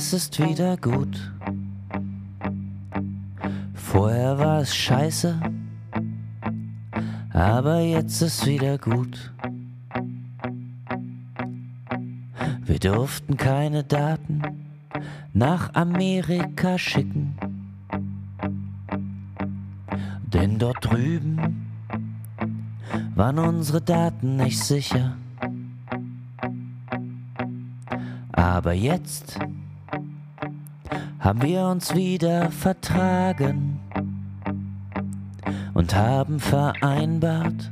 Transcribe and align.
alles 0.00 0.14
ist 0.14 0.38
wieder 0.38 0.78
gut. 0.78 1.30
Vorher 3.74 4.38
war 4.38 4.60
es 4.62 4.74
scheiße, 4.74 5.38
aber 7.34 7.80
jetzt 7.80 8.22
ist 8.22 8.46
wieder 8.46 8.78
gut. 8.78 9.30
Wir 12.64 12.78
durften 12.78 13.36
keine 13.36 13.84
Daten 13.84 14.40
nach 15.34 15.74
Amerika 15.74 16.78
schicken, 16.78 17.36
denn 20.32 20.58
dort 20.58 20.82
drüben 20.82 21.66
waren 23.14 23.38
unsere 23.38 23.82
Daten 23.82 24.36
nicht 24.36 24.60
sicher. 24.60 25.18
Aber 28.32 28.72
jetzt 28.72 29.38
haben 31.30 31.42
wir 31.42 31.64
uns 31.66 31.94
wieder 31.94 32.50
vertragen 32.50 33.78
und 35.74 35.94
haben 35.94 36.40
vereinbart, 36.40 37.70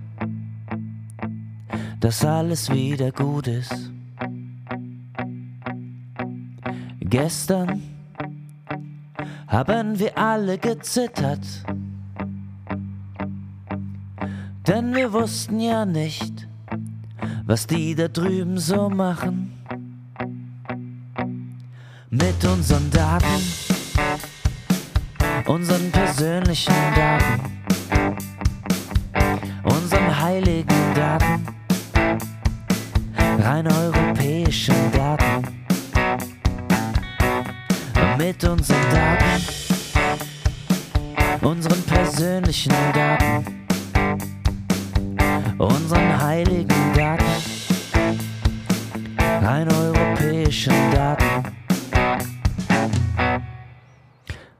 dass 1.99 2.25
alles 2.25 2.71
wieder 2.71 3.11
gut 3.11 3.49
ist. 3.49 3.91
Gestern 7.01 7.83
haben 9.49 9.99
wir 9.99 10.17
alle 10.17 10.57
gezittert, 10.59 11.45
denn 14.69 14.95
wir 14.95 15.13
wussten 15.13 15.59
ja 15.59 15.85
nicht, 15.85 16.47
was 17.45 17.67
die 17.67 17.97
da 17.97 18.07
drüben 18.07 18.57
so 18.59 18.89
machen 18.89 19.48
mit 22.29 22.45
unseren 22.45 22.91
Daten, 22.91 23.43
unseren 25.47 25.91
persönlichen 25.91 26.75
Daten, 26.95 27.41
unseren 29.65 30.21
heiligen 30.21 30.95
Daten, 30.95 31.47
rein 33.43 33.67
europäischen 33.67 34.75
Daten, 34.93 35.43
mit 38.19 38.45
unseren 38.45 38.91
Daten, 38.91 39.43
unseren 41.41 41.83
persönlichen 41.85 42.75
Daten, 42.93 43.65
unseren 45.57 46.21
heiligen 46.21 46.93
Daten, 46.95 47.25
rein 49.43 49.73
europäischen 49.73 50.75
Daten. 50.93 51.18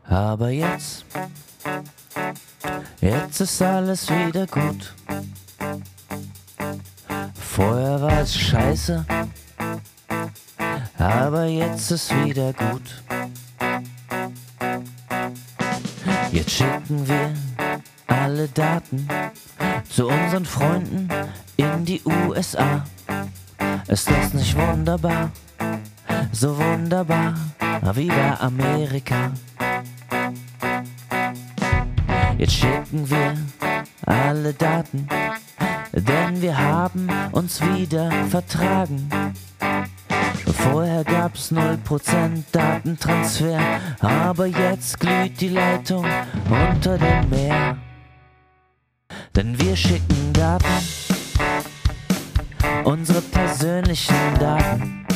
Aber 0.09 0.49
jetzt, 0.49 1.05
jetzt 3.01 3.41
ist 3.41 3.61
alles 3.61 4.09
wieder 4.09 4.47
gut. 4.47 4.95
Vorher 7.35 8.01
war 8.01 8.21
es 8.21 8.35
scheiße, 8.35 9.05
aber 10.99 11.45
jetzt 11.45 11.91
ist 11.91 12.11
wieder 12.25 12.55
gut. 12.55 13.03
Jetzt 16.33 16.53
schicken 16.53 17.07
wir 17.07 17.35
alle 18.07 18.49
Daten 18.49 19.07
zu 19.91 20.09
unseren 20.09 20.47
Freunden 20.47 21.09
in 21.57 21.85
die 21.85 22.01
USA. 22.05 22.85
Ist 23.89 24.11
das 24.11 24.33
nicht 24.33 24.57
wunderbar? 24.57 25.31
So 26.33 26.57
wunderbar 26.57 27.35
wie 27.95 28.09
bei 28.09 28.41
Amerika. 28.41 29.33
Jetzt 32.39 32.53
schicken 32.53 33.11
wir 33.11 33.37
alle 34.07 34.55
Daten, 34.55 35.09
denn 35.93 36.41
wir 36.41 36.57
haben 36.57 37.09
uns 37.33 37.61
wieder 37.61 38.13
vertragen. 38.31 39.11
Vorher 40.47 41.03
gab's 41.03 41.51
0% 41.51 42.45
Datentransfer, 42.53 43.59
aber 44.01 44.47
jetzt 44.47 45.01
glüht 45.01 45.41
die 45.41 45.49
Leitung 45.49 46.07
unter 46.49 46.97
dem 46.97 47.29
Meer. 47.29 47.77
Denn 49.35 49.59
wir 49.61 49.75
schicken 49.75 50.33
Daten, 50.33 50.65
unsere 52.85 53.21
persönlichen 53.21 54.39
Daten, 54.39 55.07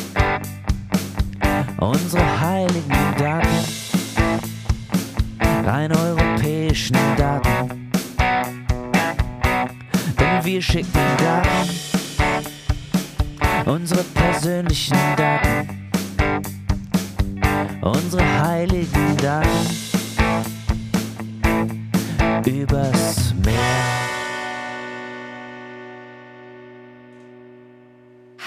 unsere 1.78 2.41
heiligen 2.41 3.15
Daten, 3.16 3.81
rein 5.64 5.92
europäischen 5.92 6.96
Daten. 7.16 7.90
Denn 10.18 10.44
wir 10.44 10.62
schicken 10.62 10.92
Daten, 11.18 11.70
unsere 13.66 14.02
persönlichen 14.02 14.96
Daten, 15.16 15.90
unsere 17.80 18.24
heiligen 18.44 19.16
Daten 19.16 19.48
übers 22.46 23.34
Meer. 23.44 24.01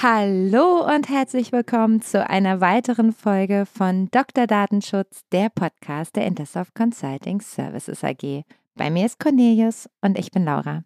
Hallo 0.08 0.86
und 0.86 1.10
herzlich 1.10 1.52
willkommen 1.52 2.00
zu 2.00 2.30
einer 2.30 2.62
weiteren 2.62 3.12
Folge 3.12 3.66
von 3.66 4.08
Dr. 4.12 4.46
Datenschutz, 4.46 5.22
der 5.32 5.50
Podcast 5.50 6.16
der 6.16 6.28
Intersoft 6.28 6.76
Consulting 6.76 7.42
Services 7.42 8.04
AG. 8.04 8.44
Bei 8.76 8.92
mir 8.92 9.08
ist 9.08 9.20
Cornelius 9.20 9.90
und 10.02 10.20
ich 10.20 10.30
bin 10.30 10.46
Laura. 10.46 10.84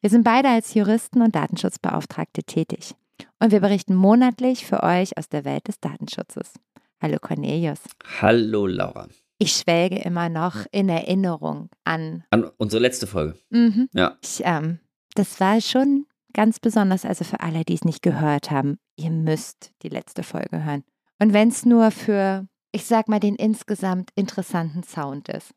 Wir 0.00 0.08
sind 0.08 0.24
beide 0.24 0.48
als 0.48 0.72
Juristen 0.72 1.20
und 1.20 1.34
Datenschutzbeauftragte 1.34 2.44
tätig 2.44 2.94
und 3.40 3.52
wir 3.52 3.60
berichten 3.60 3.94
monatlich 3.94 4.64
für 4.64 4.82
euch 4.82 5.18
aus 5.18 5.28
der 5.28 5.44
Welt 5.44 5.68
des 5.68 5.78
Datenschutzes. 5.78 6.54
Hallo 7.02 7.18
Cornelius. 7.20 7.80
Hallo 8.22 8.66
Laura. 8.66 9.06
Ich 9.36 9.52
schwelge 9.52 9.98
immer 9.98 10.30
noch 10.30 10.64
in 10.72 10.88
Erinnerung 10.88 11.68
an. 11.84 12.24
An 12.30 12.50
unsere 12.56 12.80
letzte 12.80 13.06
Folge. 13.06 13.34
Mhm. 13.50 13.90
Ja. 13.92 14.16
Ich, 14.22 14.40
ähm, 14.46 14.78
das 15.14 15.40
war 15.40 15.60
schon 15.60 16.06
ganz 16.32 16.60
besonders, 16.60 17.04
also 17.04 17.24
für 17.24 17.40
alle, 17.40 17.64
die 17.64 17.74
es 17.74 17.84
nicht 17.84 18.02
gehört 18.02 18.50
haben, 18.50 18.78
ihr 18.96 19.10
müsst 19.10 19.72
die 19.82 19.88
letzte 19.88 20.22
Folge 20.22 20.64
hören. 20.64 20.84
Und 21.18 21.32
wenn 21.32 21.48
es 21.48 21.64
nur 21.64 21.90
für, 21.90 22.46
ich 22.72 22.84
sag 22.84 23.08
mal, 23.08 23.20
den 23.20 23.36
insgesamt 23.36 24.10
interessanten 24.14 24.82
Sound 24.82 25.28
ist. 25.28 25.54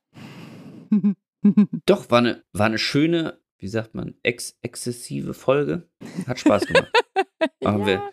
Doch, 1.86 2.10
war 2.10 2.20
eine, 2.20 2.44
war 2.54 2.68
eine 2.68 2.78
schöne, 2.78 3.40
wie 3.58 3.68
sagt 3.68 3.96
man, 3.96 4.16
ex 4.24 4.58
exzessive 4.62 5.34
Folge. 5.34 5.90
Hat 6.28 6.40
Spaß 6.40 6.66
gemacht. 6.68 6.92
machen 7.62 7.82
ja. 7.82 7.86
wir, 7.86 8.12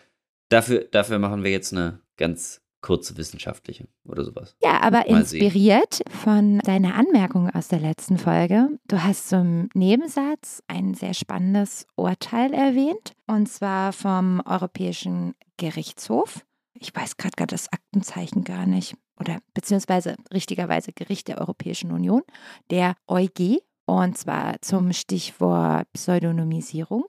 dafür, 0.49 0.85
dafür 0.91 1.19
machen 1.19 1.45
wir 1.45 1.51
jetzt 1.51 1.73
eine 1.73 2.01
ganz 2.17 2.62
kurze 2.83 3.17
wissenschaftliche 3.17 3.87
oder 4.05 4.25
sowas. 4.25 4.55
ja, 4.63 4.81
aber 4.83 5.05
Mal 5.09 5.25
sehen. 5.25 5.41
inspiriert 5.41 6.03
von 6.11 6.59
deiner 6.59 6.97
Anmerkung 6.97 7.49
aus 7.49 7.69
der 7.69 7.81
letzten 7.81 8.19
Folge. 8.19 8.69
Du 8.89 9.03
hast 9.03 9.29
zum 9.29 9.69
Nebensatz 9.73 10.63
ein 10.67 10.95
sehr 10.95 11.15
spannendes 11.15 11.87
Urteil 11.97 12.53
erwähnt, 12.53 13.15
und 13.27 13.49
zwar 13.49 13.93
vom 13.93 14.43
Europäischen 14.45 15.35
Gerichtshof. 15.57 16.45
Ich 16.75 16.95
weiß 16.95 17.17
gerade 17.17 17.37
gar 17.37 17.47
das 17.47 17.73
Aktenzeichen 17.73 18.45
gar 18.45 18.67
nicht. 18.67 18.95
Oder 19.21 19.39
beziehungsweise 19.55 20.17
richtigerweise 20.35 20.93
Gericht 20.93 21.29
der 21.29 21.39
Europäischen 21.39 21.93
Union, 21.93 22.23
der 22.71 22.97
EuG, 23.09 23.61
und 23.87 24.19
zwar 24.19 24.61
zum 24.63 24.93
Stichwort 24.93 25.87
Pseudonymisierung. 25.93 27.05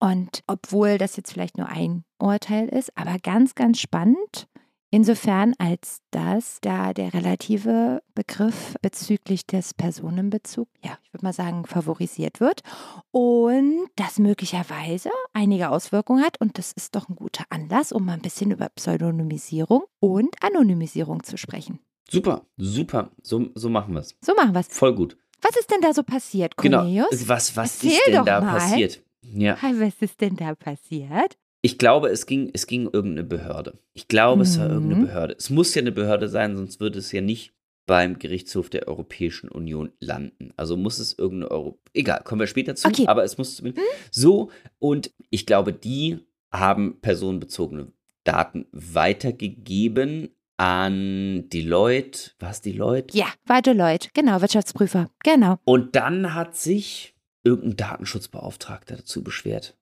Und 0.00 0.42
obwohl 0.46 0.96
das 0.96 1.16
jetzt 1.16 1.32
vielleicht 1.32 1.58
nur 1.58 1.68
ein 1.68 2.04
Urteil 2.18 2.68
ist, 2.68 2.96
aber 2.96 3.18
ganz, 3.18 3.54
ganz 3.54 3.80
spannend, 3.80 4.46
insofern 4.90 5.54
als 5.58 6.00
dass 6.10 6.58
da 6.60 6.92
der 6.92 7.12
relative 7.14 8.02
Begriff 8.14 8.74
bezüglich 8.82 9.46
des 9.46 9.74
Personenbezugs, 9.74 10.70
ja, 10.84 10.98
ich 11.04 11.12
würde 11.12 11.24
mal 11.26 11.32
sagen, 11.32 11.66
favorisiert 11.66 12.40
wird 12.40 12.62
und 13.10 13.88
das 13.96 14.18
möglicherweise 14.18 15.10
einige 15.32 15.70
Auswirkungen 15.70 16.24
hat. 16.24 16.40
Und 16.40 16.58
das 16.58 16.72
ist 16.72 16.94
doch 16.94 17.08
ein 17.08 17.16
guter 17.16 17.44
Anlass, 17.50 17.92
um 17.92 18.04
mal 18.04 18.14
ein 18.14 18.22
bisschen 18.22 18.50
über 18.50 18.68
Pseudonymisierung 18.70 19.82
und 20.00 20.34
Anonymisierung 20.42 21.22
zu 21.22 21.36
sprechen. 21.36 21.78
Super, 22.10 22.46
super. 22.56 23.10
So, 23.22 23.50
so 23.54 23.68
machen 23.68 23.94
wir 23.94 24.00
es. 24.00 24.14
So 24.20 24.34
machen 24.34 24.52
wir 24.54 24.60
es. 24.60 24.68
Voll 24.68 24.94
gut. 24.94 25.16
Was 25.42 25.56
ist 25.56 25.70
denn 25.70 25.80
da 25.80 25.92
so 25.92 26.02
passiert, 26.02 26.56
Genau. 26.56 26.78
Cornelius? 26.78 27.28
Was, 27.28 27.56
was 27.56 27.74
Erzähl 27.84 27.90
ist 27.90 28.06
denn 28.08 28.24
da 28.24 28.40
mal. 28.40 28.58
passiert? 28.58 29.02
Ja. 29.22 29.56
Was 29.60 29.94
ist 30.00 30.20
denn 30.20 30.34
da 30.36 30.54
passiert? 30.54 31.36
Ich 31.60 31.76
glaube, 31.78 32.08
es 32.08 32.26
ging, 32.26 32.50
es 32.52 32.66
ging 32.66 32.84
irgendeine 32.84 33.24
Behörde. 33.24 33.78
Ich 33.92 34.06
glaube, 34.08 34.42
es 34.42 34.58
war 34.58 34.66
Mhm. 34.68 34.74
irgendeine 34.74 35.06
Behörde. 35.06 35.34
Es 35.38 35.50
muss 35.50 35.74
ja 35.74 35.80
eine 35.82 35.92
Behörde 35.92 36.28
sein, 36.28 36.56
sonst 36.56 36.80
würde 36.80 36.98
es 37.00 37.10
ja 37.12 37.20
nicht 37.20 37.52
beim 37.86 38.18
Gerichtshof 38.18 38.68
der 38.70 38.86
Europäischen 38.86 39.48
Union 39.48 39.90
landen. 39.98 40.52
Also 40.56 40.76
muss 40.76 40.98
es 40.98 41.18
irgendeine 41.18 41.50
Euro. 41.50 41.80
Egal, 41.94 42.22
kommen 42.22 42.40
wir 42.40 42.46
später 42.46 42.74
zu. 42.76 42.86
Okay. 42.86 43.06
Aber 43.06 43.24
es 43.24 43.38
muss 43.38 43.56
zumindest 43.56 43.84
so. 44.10 44.50
Und 44.78 45.10
ich 45.30 45.46
glaube, 45.46 45.72
die 45.72 46.18
haben 46.52 47.00
personenbezogene 47.00 47.90
Daten 48.24 48.66
weitergegeben 48.72 50.28
an 50.58 51.48
Deloitte. 51.48 52.32
Was 52.38 52.60
Deloitte? 52.60 53.16
Ja, 53.16 53.26
war 53.46 53.62
Deloitte, 53.62 54.10
genau, 54.12 54.40
Wirtschaftsprüfer, 54.40 55.10
genau. 55.24 55.58
Und 55.64 55.96
dann 55.96 56.34
hat 56.34 56.56
sich 56.56 57.14
irgendein 57.42 57.76
Datenschutzbeauftragter 57.76 58.96
dazu 58.96 59.22
beschwert. 59.22 59.76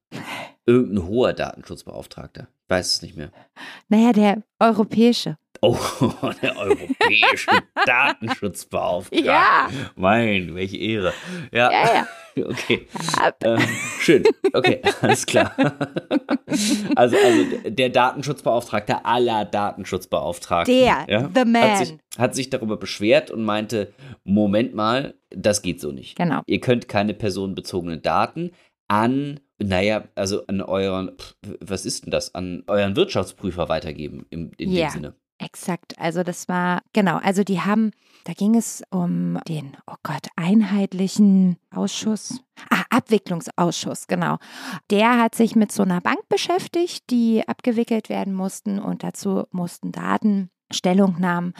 Irgendein 0.67 1.07
hoher 1.07 1.31
Datenschutzbeauftragter. 1.31 2.49
Ich 2.65 2.69
weiß 2.69 2.95
es 2.95 3.01
nicht 3.01 3.15
mehr. 3.15 3.31
Naja, 3.87 4.11
der 4.11 4.43
europäische. 4.59 5.37
Oh, 5.61 5.77
der 6.41 6.57
europäische 6.57 7.51
Datenschutzbeauftragte. 7.85 9.25
Ja. 9.25 9.69
Mein, 9.95 10.53
welche 10.55 10.77
Ehre. 10.77 11.13
Ja, 11.53 11.71
Ja, 11.71 11.93
ja. 11.93 12.07
okay. 12.49 12.85
Ähm, 13.43 13.61
schön. 13.99 14.23
Okay, 14.53 14.81
alles 15.01 15.25
klar. 15.25 15.55
Also, 16.95 17.15
also 17.15 17.45
der 17.65 17.89
Datenschutzbeauftragte 17.89 19.05
aller 19.05 19.45
Datenschutzbeauftragten. 19.45 20.73
Der, 20.73 21.05
ja, 21.07 21.29
the 21.33 21.45
man. 21.45 21.61
Hat 21.63 21.77
sich, 21.77 21.97
hat 22.17 22.35
sich 22.35 22.49
darüber 22.49 22.75
beschwert 22.75 23.31
und 23.31 23.43
meinte, 23.43 23.93
Moment 24.25 24.75
mal, 24.75 25.15
das 25.29 25.61
geht 25.61 25.79
so 25.79 25.93
nicht. 25.93 26.17
Genau. 26.17 26.41
Ihr 26.45 26.59
könnt 26.59 26.89
keine 26.89 27.13
personenbezogenen 27.13 28.01
Daten 28.01 28.51
an, 28.89 29.39
naja, 29.59 30.03
also 30.15 30.45
an 30.47 30.61
euren, 30.61 31.11
was 31.59 31.85
ist 31.85 32.05
denn 32.05 32.11
das, 32.11 32.33
an 32.35 32.63
euren 32.67 32.95
Wirtschaftsprüfer 32.95 33.69
weitergeben 33.69 34.25
im, 34.29 34.51
in 34.57 34.71
Ja. 34.71 34.87
dem 34.87 34.91
Sinne. 34.91 35.15
Exakt, 35.39 35.99
also 35.99 36.23
das 36.23 36.47
war, 36.47 36.81
genau, 36.93 37.17
also 37.17 37.43
die 37.43 37.61
haben, 37.61 37.91
da 38.23 38.33
ging 38.33 38.55
es 38.55 38.81
um 38.89 39.39
den, 39.47 39.77
oh 39.85 39.93
Gott, 40.01 40.27
einheitlichen 40.35 41.57
Ausschuss, 41.69 42.41
ah, 42.71 42.83
Abwicklungsausschuss, 42.89 44.07
genau. 44.07 44.37
Der 44.89 45.19
hat 45.19 45.35
sich 45.35 45.55
mit 45.55 45.71
so 45.71 45.83
einer 45.83 46.01
Bank 46.01 46.27
beschäftigt, 46.27 47.09
die 47.11 47.47
abgewickelt 47.47 48.09
werden 48.09 48.33
mussten 48.33 48.79
und 48.79 49.03
dazu 49.03 49.45
mussten 49.51 49.91
Daten, 49.91 50.49
Stellungnahmen 50.71 51.53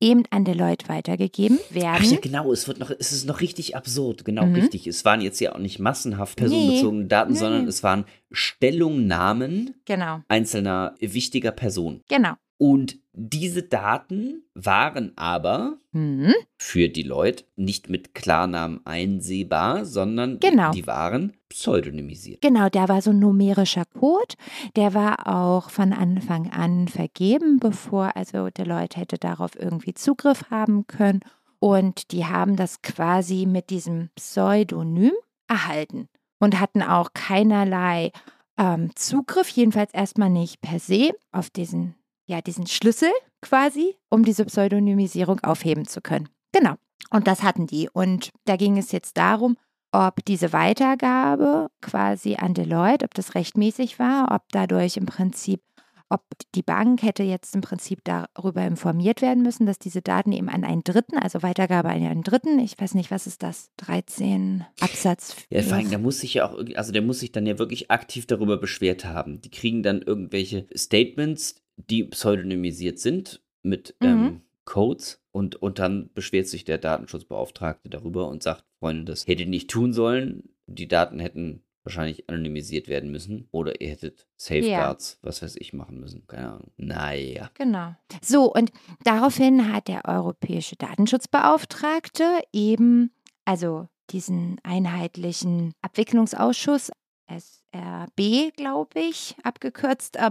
eben 0.00 0.22
an 0.30 0.44
Deloitte 0.44 0.88
weitergegeben 0.88 1.58
Ach 1.70 1.74
ja, 1.74 1.82
werden. 2.00 2.18
genau, 2.20 2.52
es 2.52 2.68
wird 2.68 2.78
noch, 2.78 2.90
es 2.90 3.12
ist 3.12 3.26
noch 3.26 3.40
richtig 3.40 3.76
absurd, 3.76 4.24
genau 4.24 4.46
Mhm. 4.46 4.54
richtig. 4.54 4.86
Es 4.86 5.04
waren 5.04 5.20
jetzt 5.20 5.40
ja 5.40 5.54
auch 5.54 5.58
nicht 5.58 5.78
massenhaft 5.78 6.36
personenbezogene 6.36 7.06
Daten, 7.06 7.32
Nee. 7.32 7.38
sondern 7.38 7.66
es 7.66 7.82
waren 7.82 8.04
Stellungnahmen 8.30 9.74
Genau, 9.84 10.20
einzelner 10.28 10.94
wichtiger 11.00 11.50
Personen. 11.52 12.02
genau. 12.08 12.34
Und 12.62 13.00
diese 13.12 13.64
Daten 13.64 14.44
waren 14.54 15.10
aber 15.16 15.78
Mhm. 15.90 16.32
für 16.58 16.88
die 16.88 17.02
Leute 17.02 17.42
nicht 17.56 17.90
mit 17.90 18.14
Klarnamen 18.14 18.80
einsehbar, 18.86 19.84
sondern 19.84 20.38
Genau. 20.38 20.70
die, 20.70 20.82
die 20.82 20.86
waren 20.86 21.32
pseudonymisiert. 21.48 22.40
Genau, 22.40 22.68
der 22.68 22.88
war 22.88 23.02
so 23.02 23.10
ein 23.10 23.18
numerischer 23.18 23.84
Code. 23.84 24.36
Der 24.76 24.94
war 24.94 25.26
auch 25.26 25.70
von 25.70 25.92
Anfang 25.92 26.52
an 26.52 26.86
vergeben, 26.86 27.58
bevor 27.58 28.16
also 28.16 28.48
Deloitte 28.48 29.00
hätte 29.00 29.18
darauf 29.18 29.58
irgendwie 29.58 29.94
Zugriff 29.94 30.44
haben 30.48 30.86
können. 30.86 31.18
Und 31.58 32.12
die 32.12 32.26
haben 32.26 32.54
das 32.54 32.80
quasi 32.82 33.44
mit 33.44 33.70
diesem 33.70 34.10
Pseudonym 34.14 35.12
erhalten 35.48 36.08
und 36.38 36.60
hatten 36.60 36.82
auch 36.82 37.12
keinerlei 37.12 38.12
ähm, 38.56 38.90
Zugriff, 38.94 39.48
jedenfalls 39.48 39.92
erstmal 39.92 40.30
nicht 40.30 40.60
per 40.60 40.78
se, 40.78 41.10
auf 41.32 41.50
diesen, 41.50 41.94
ja, 42.26 42.40
diesen 42.40 42.66
Schlüssel 42.66 43.10
quasi, 43.40 43.96
um 44.08 44.24
diese 44.24 44.44
Pseudonymisierung 44.44 45.40
aufheben 45.40 45.86
zu 45.86 46.00
können. 46.00 46.28
Genau. 46.52 46.74
Und 47.10 47.26
das 47.26 47.42
hatten 47.42 47.66
die. 47.66 47.88
Und 47.92 48.30
da 48.44 48.56
ging 48.56 48.78
es 48.78 48.92
jetzt 48.92 49.16
darum, 49.16 49.56
ob 49.92 50.24
diese 50.24 50.52
Weitergabe 50.52 51.68
quasi 51.82 52.36
an 52.36 52.54
Deloitte, 52.54 53.04
ob 53.04 53.14
das 53.14 53.34
rechtmäßig 53.34 53.98
war, 53.98 54.34
ob 54.34 54.42
dadurch 54.50 54.96
im 54.96 55.04
Prinzip, 55.04 55.60
ob 56.08 56.22
die 56.54 56.62
Bank 56.62 57.02
hätte 57.02 57.22
jetzt 57.22 57.54
im 57.54 57.60
Prinzip 57.60 58.00
darüber 58.04 58.62
informiert 58.62 59.20
werden 59.20 59.42
müssen, 59.42 59.66
dass 59.66 59.78
diese 59.78 60.00
Daten 60.00 60.32
eben 60.32 60.48
an 60.48 60.64
einen 60.64 60.82
Dritten, 60.82 61.18
also 61.18 61.42
Weitergabe 61.42 61.90
an 61.90 62.02
einen 62.02 62.22
Dritten, 62.22 62.58
ich 62.58 62.78
weiß 62.78 62.94
nicht, 62.94 63.10
was 63.10 63.26
ist 63.26 63.42
das, 63.42 63.70
13 63.78 64.64
Absatz. 64.80 65.36
Ja, 65.50 65.62
vor 65.62 65.76
allem, 65.76 65.90
der 65.90 65.98
muss 65.98 66.20
sich 66.20 66.34
ja 66.34 66.48
auch, 66.48 66.58
also 66.74 66.92
der 66.92 67.02
muss 67.02 67.20
sich 67.20 67.32
dann 67.32 67.46
ja 67.46 67.58
wirklich 67.58 67.90
aktiv 67.90 68.26
darüber 68.26 68.56
beschwert 68.56 69.04
haben. 69.04 69.42
Die 69.42 69.50
kriegen 69.50 69.82
dann 69.82 70.00
irgendwelche 70.00 70.66
Statements, 70.74 71.61
die 71.76 72.04
pseudonymisiert 72.04 72.98
sind 72.98 73.42
mit 73.62 73.94
Mhm. 74.00 74.06
ähm, 74.08 74.40
Codes 74.64 75.20
und, 75.32 75.56
und 75.56 75.78
dann 75.78 76.10
beschwert 76.14 76.46
sich 76.46 76.64
der 76.64 76.78
Datenschutzbeauftragte 76.78 77.88
darüber 77.88 78.28
und 78.28 78.42
sagt, 78.42 78.64
Freunde, 78.78 79.04
das 79.06 79.26
hättet 79.26 79.40
ihr 79.40 79.46
nicht 79.46 79.70
tun 79.70 79.92
sollen. 79.92 80.50
Die 80.66 80.86
Daten 80.88 81.18
hätten 81.18 81.62
wahrscheinlich 81.84 82.28
anonymisiert 82.28 82.86
werden 82.86 83.10
müssen 83.10 83.48
oder 83.50 83.80
ihr 83.80 83.88
hättet 83.88 84.28
Safeguards, 84.36 85.18
was 85.22 85.42
weiß 85.42 85.56
ich, 85.56 85.72
machen 85.72 85.98
müssen. 85.98 86.26
Keine 86.28 86.52
Ahnung. 86.52 86.70
Naja. 86.76 87.50
Genau. 87.54 87.96
So, 88.22 88.52
und 88.52 88.70
daraufhin 89.02 89.72
hat 89.72 89.88
der 89.88 90.04
europäische 90.04 90.76
Datenschutzbeauftragte 90.76 92.42
eben, 92.52 93.10
also 93.44 93.88
diesen 94.10 94.60
einheitlichen 94.62 95.72
Abwicklungsausschuss, 95.82 96.92
SRB, 97.26 98.54
glaube 98.56 99.00
ich, 99.00 99.36
abgekürzt, 99.42 100.16
äh, 100.16 100.30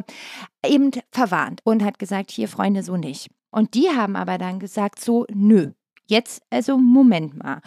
eben 0.65 0.91
verwarnt 1.11 1.61
und 1.63 1.83
hat 1.83 1.99
gesagt, 1.99 2.31
hier 2.31 2.47
Freunde, 2.47 2.83
so 2.83 2.97
nicht. 2.97 3.29
Und 3.51 3.73
die 3.73 3.89
haben 3.89 4.15
aber 4.15 4.38
dann 4.38 4.59
gesagt, 4.59 4.99
so, 4.99 5.25
nö. 5.33 5.71
Jetzt, 6.07 6.43
also 6.49 6.77
Moment 6.77 7.38
mal. 7.38 7.61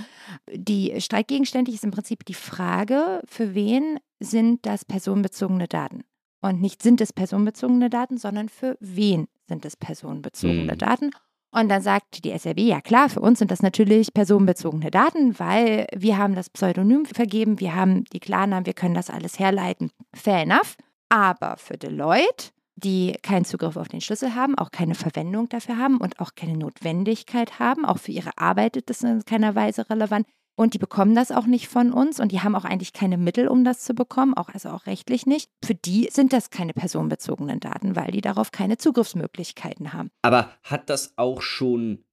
Die 0.53 1.01
streitgegenständig 1.01 1.77
ist 1.77 1.85
im 1.85 1.91
Prinzip 1.93 2.25
die 2.27 2.35
Frage, 2.35 3.23
für 3.27 3.55
wen 3.55 3.99
sind 4.21 4.67
das 4.67 4.85
personenbezogene 4.85 5.67
Daten? 5.67 6.05
Und 6.43 6.61
nicht 6.61 6.83
sind 6.83 7.01
es 7.01 7.13
personenbezogene 7.13 7.89
Daten, 7.89 8.19
sondern 8.19 8.51
für 8.51 8.77
wen 8.81 9.29
sind 9.49 9.65
es 9.65 9.77
personenbezogene 9.77 10.73
Hm. 10.73 10.79
Daten? 10.79 11.11
Und 11.55 11.69
dann 11.69 11.83
sagt 11.83 12.25
die 12.25 12.37
SRB, 12.37 12.59
ja 12.59 12.81
klar, 12.81 13.09
für 13.09 13.21
uns 13.21 13.39
sind 13.39 13.53
das 13.53 13.63
natürlich 13.63 14.13
personenbezogene 14.13 14.91
Daten, 14.91 15.39
weil 15.39 15.87
wir 15.95 16.19
haben 16.19 16.35
das 16.35 16.51
Pseudonym 16.51 17.07
vergeben, 17.07 17.61
wir 17.61 17.77
haben 17.77 18.05
die 18.13 18.19
Klarnamen, 18.19 18.67
wir 18.67 18.73
können 18.73 18.95
das 18.95 19.09
alles 19.09 19.39
herleiten. 19.39 19.93
Fair 20.13 20.43
enough. 20.43 20.77
Aber 21.11 21.57
für 21.57 21.79
Deloitte, 21.79 22.51
die 22.75 23.17
keinen 23.23 23.45
Zugriff 23.45 23.77
auf 23.77 23.87
den 23.87 24.01
Schlüssel 24.01 24.35
haben, 24.35 24.59
auch 24.59 24.73
keine 24.73 24.97
Verwendung 24.97 25.49
dafür 25.49 25.79
haben 25.79 25.99
und 25.99 26.19
auch 26.19 26.35
keine 26.35 26.57
Notwendigkeit 26.57 27.61
haben, 27.61 27.85
auch 27.85 27.99
für 27.99 28.11
ihre 28.11 28.37
Arbeit 28.37 28.77
ist 28.77 28.91
das 28.91 29.05
in 29.05 29.25
keiner 29.25 29.55
Weise 29.55 29.89
relevant. 29.89 30.27
Und 30.57 30.75
die 30.75 30.79
bekommen 30.79 31.15
das 31.15 31.33
auch 31.33 31.47
nicht 31.47 31.69
von 31.69 31.93
uns 31.93 32.21
und 32.21 32.31
die 32.31 32.41
haben 32.41 32.55
auch 32.55 32.65
eigentlich 32.65 32.93
keine 32.93 33.19
Mittel, 33.19 33.49
um 33.49 33.65
das 33.65 33.81
zu 33.81 33.95
bekommen, 33.95 34.35
auch 34.35 34.49
also 34.49 34.71
auch 34.71 34.87
rechtlich 34.87 35.27
nicht. 35.27 35.51
Für 35.65 35.75
die 35.75 36.09
sind 36.13 36.33
das 36.33 36.51
keine 36.51 36.73
personenbezogenen 36.73 37.61
Daten, 37.61 37.97
weil 37.97 38.13
die 38.13 38.21
darauf 38.21 38.53
keine 38.53 38.79
Zugriffsmöglichkeiten 38.79 39.93
haben. 39.93 40.11
Aber 40.23 40.53
hat 40.63 40.91
das 40.91 41.15
auch 41.17 41.43
schon, 41.43 42.05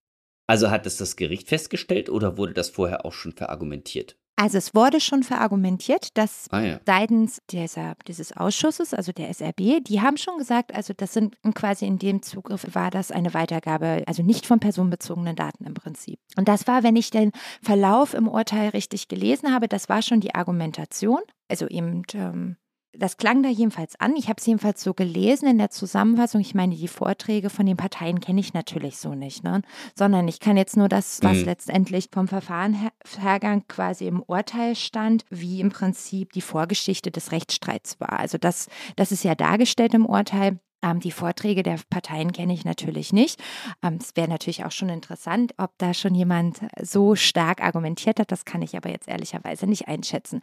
also 0.48 0.72
hat 0.72 0.86
das 0.86 0.98
das 0.98 1.16
Gericht 1.16 1.50
festgestellt 1.50 2.10
oder 2.10 2.38
wurde 2.38 2.54
das 2.54 2.70
vorher 2.70 3.06
auch 3.06 3.14
schon 3.14 3.34
verargumentiert? 3.34 4.18
Also 4.42 4.58
es 4.58 4.74
wurde 4.74 5.00
schon 5.00 5.22
verargumentiert, 5.22 6.18
dass 6.18 6.48
Ah 6.50 6.62
ja. 6.62 6.80
seitens 6.84 7.44
dieser, 7.52 7.94
dieses 8.08 8.36
Ausschusses, 8.36 8.92
also 8.92 9.12
der 9.12 9.30
SRB, 9.30 9.84
die 9.84 10.02
haben 10.02 10.18
schon 10.18 10.40
gesagt, 10.40 10.74
also 10.74 10.94
das 10.98 11.14
sind 11.14 11.38
quasi 11.54 11.86
in 11.86 12.00
dem 12.00 12.24
Zugriff 12.24 12.66
war 12.74 12.90
das 12.90 13.12
eine 13.12 13.36
Weitergabe, 13.36 14.02
also 14.08 14.24
nicht 14.24 14.48
von 14.48 14.60
personenbezogenen 14.60 15.36
Daten 15.36 15.64
im 15.66 15.76
Prinzip. 15.76 16.20
Und 16.38 16.48
das 16.48 16.66
war, 16.66 16.82
wenn 16.82 16.96
ich 16.96 17.12
den 17.12 17.34
Verlauf 17.62 18.16
im 18.16 18.28
Urteil 18.28 18.70
richtig 18.70 19.08
gelesen 19.08 19.54
habe, 19.54 19.68
das 19.68 19.90
war 19.90 20.02
schon 20.02 20.22
die 20.22 20.34
Argumentation. 20.34 21.22
Also 21.48 21.68
eben, 21.68 22.02
ähm, 22.16 22.56
das 22.94 23.18
klang 23.18 23.42
da 23.42 23.50
jedenfalls 23.50 24.00
an. 24.00 24.16
Ich 24.16 24.28
habe 24.28 24.38
es 24.40 24.46
jedenfalls 24.46 24.84
so 24.84 24.94
gelesen 24.94 25.48
in 25.48 25.58
der 25.58 25.70
Zusammenfassung. 25.70 26.42
Ich 26.42 26.54
meine, 26.56 26.76
die 26.76 26.88
Vorträge 26.88 27.50
von 27.50 27.66
den 27.66 27.78
Parteien 27.78 28.20
kenne 28.20 28.40
ich 28.42 28.54
natürlich 28.54 28.98
so 28.98 29.16
nicht, 29.16 29.44
ne? 29.44 29.62
sondern 29.96 30.28
ich 30.28 30.40
kann 30.40 30.58
jetzt 30.58 30.76
nur 30.78 30.90
das, 30.90 31.20
was 31.24 31.38
Mhm. 31.38 31.46
letztendlich 31.46 32.10
vom 32.12 32.28
Verfahrenhergang 32.28 33.64
quasi 33.68 34.08
im 34.08 34.22
Urteil 34.22 34.76
stand, 34.76 35.26
wie 35.30 35.60
im 35.62 35.70
Prinzip 35.70 36.34
die 36.34 36.42
Vorgeschichte 36.42 37.12
des 37.12 37.32
Rechtsstreits 37.32 38.00
war. 38.00 38.20
Also 38.20 38.38
das, 38.38 38.68
das 38.96 39.12
ist 39.12 39.24
ja 39.24 39.36
dargestellt 39.36 39.94
im 39.94 40.06
Urteil. 40.06 40.60
Ähm, 40.82 41.00
die 41.00 41.12
Vorträge 41.12 41.64
der 41.64 41.80
Parteien 41.90 42.32
kenne 42.32 42.54
ich 42.54 42.66
natürlich 42.66 43.14
nicht. 43.14 43.42
Ähm, 43.84 43.98
es 44.00 44.16
wäre 44.16 44.28
natürlich 44.28 44.66
auch 44.66 44.72
schon 44.72 44.90
interessant, 44.90 45.54
ob 45.58 45.72
da 45.78 45.94
schon 45.94 46.16
jemand 46.16 46.60
so 46.82 47.16
stark 47.16 47.62
argumentiert 47.64 48.20
hat. 48.20 48.32
Das 48.32 48.46
kann 48.46 48.62
ich 48.62 48.76
aber 48.76 48.90
jetzt 48.90 49.08
ehrlicherweise 49.08 49.68
nicht 49.68 49.88
einschätzen. 49.88 50.42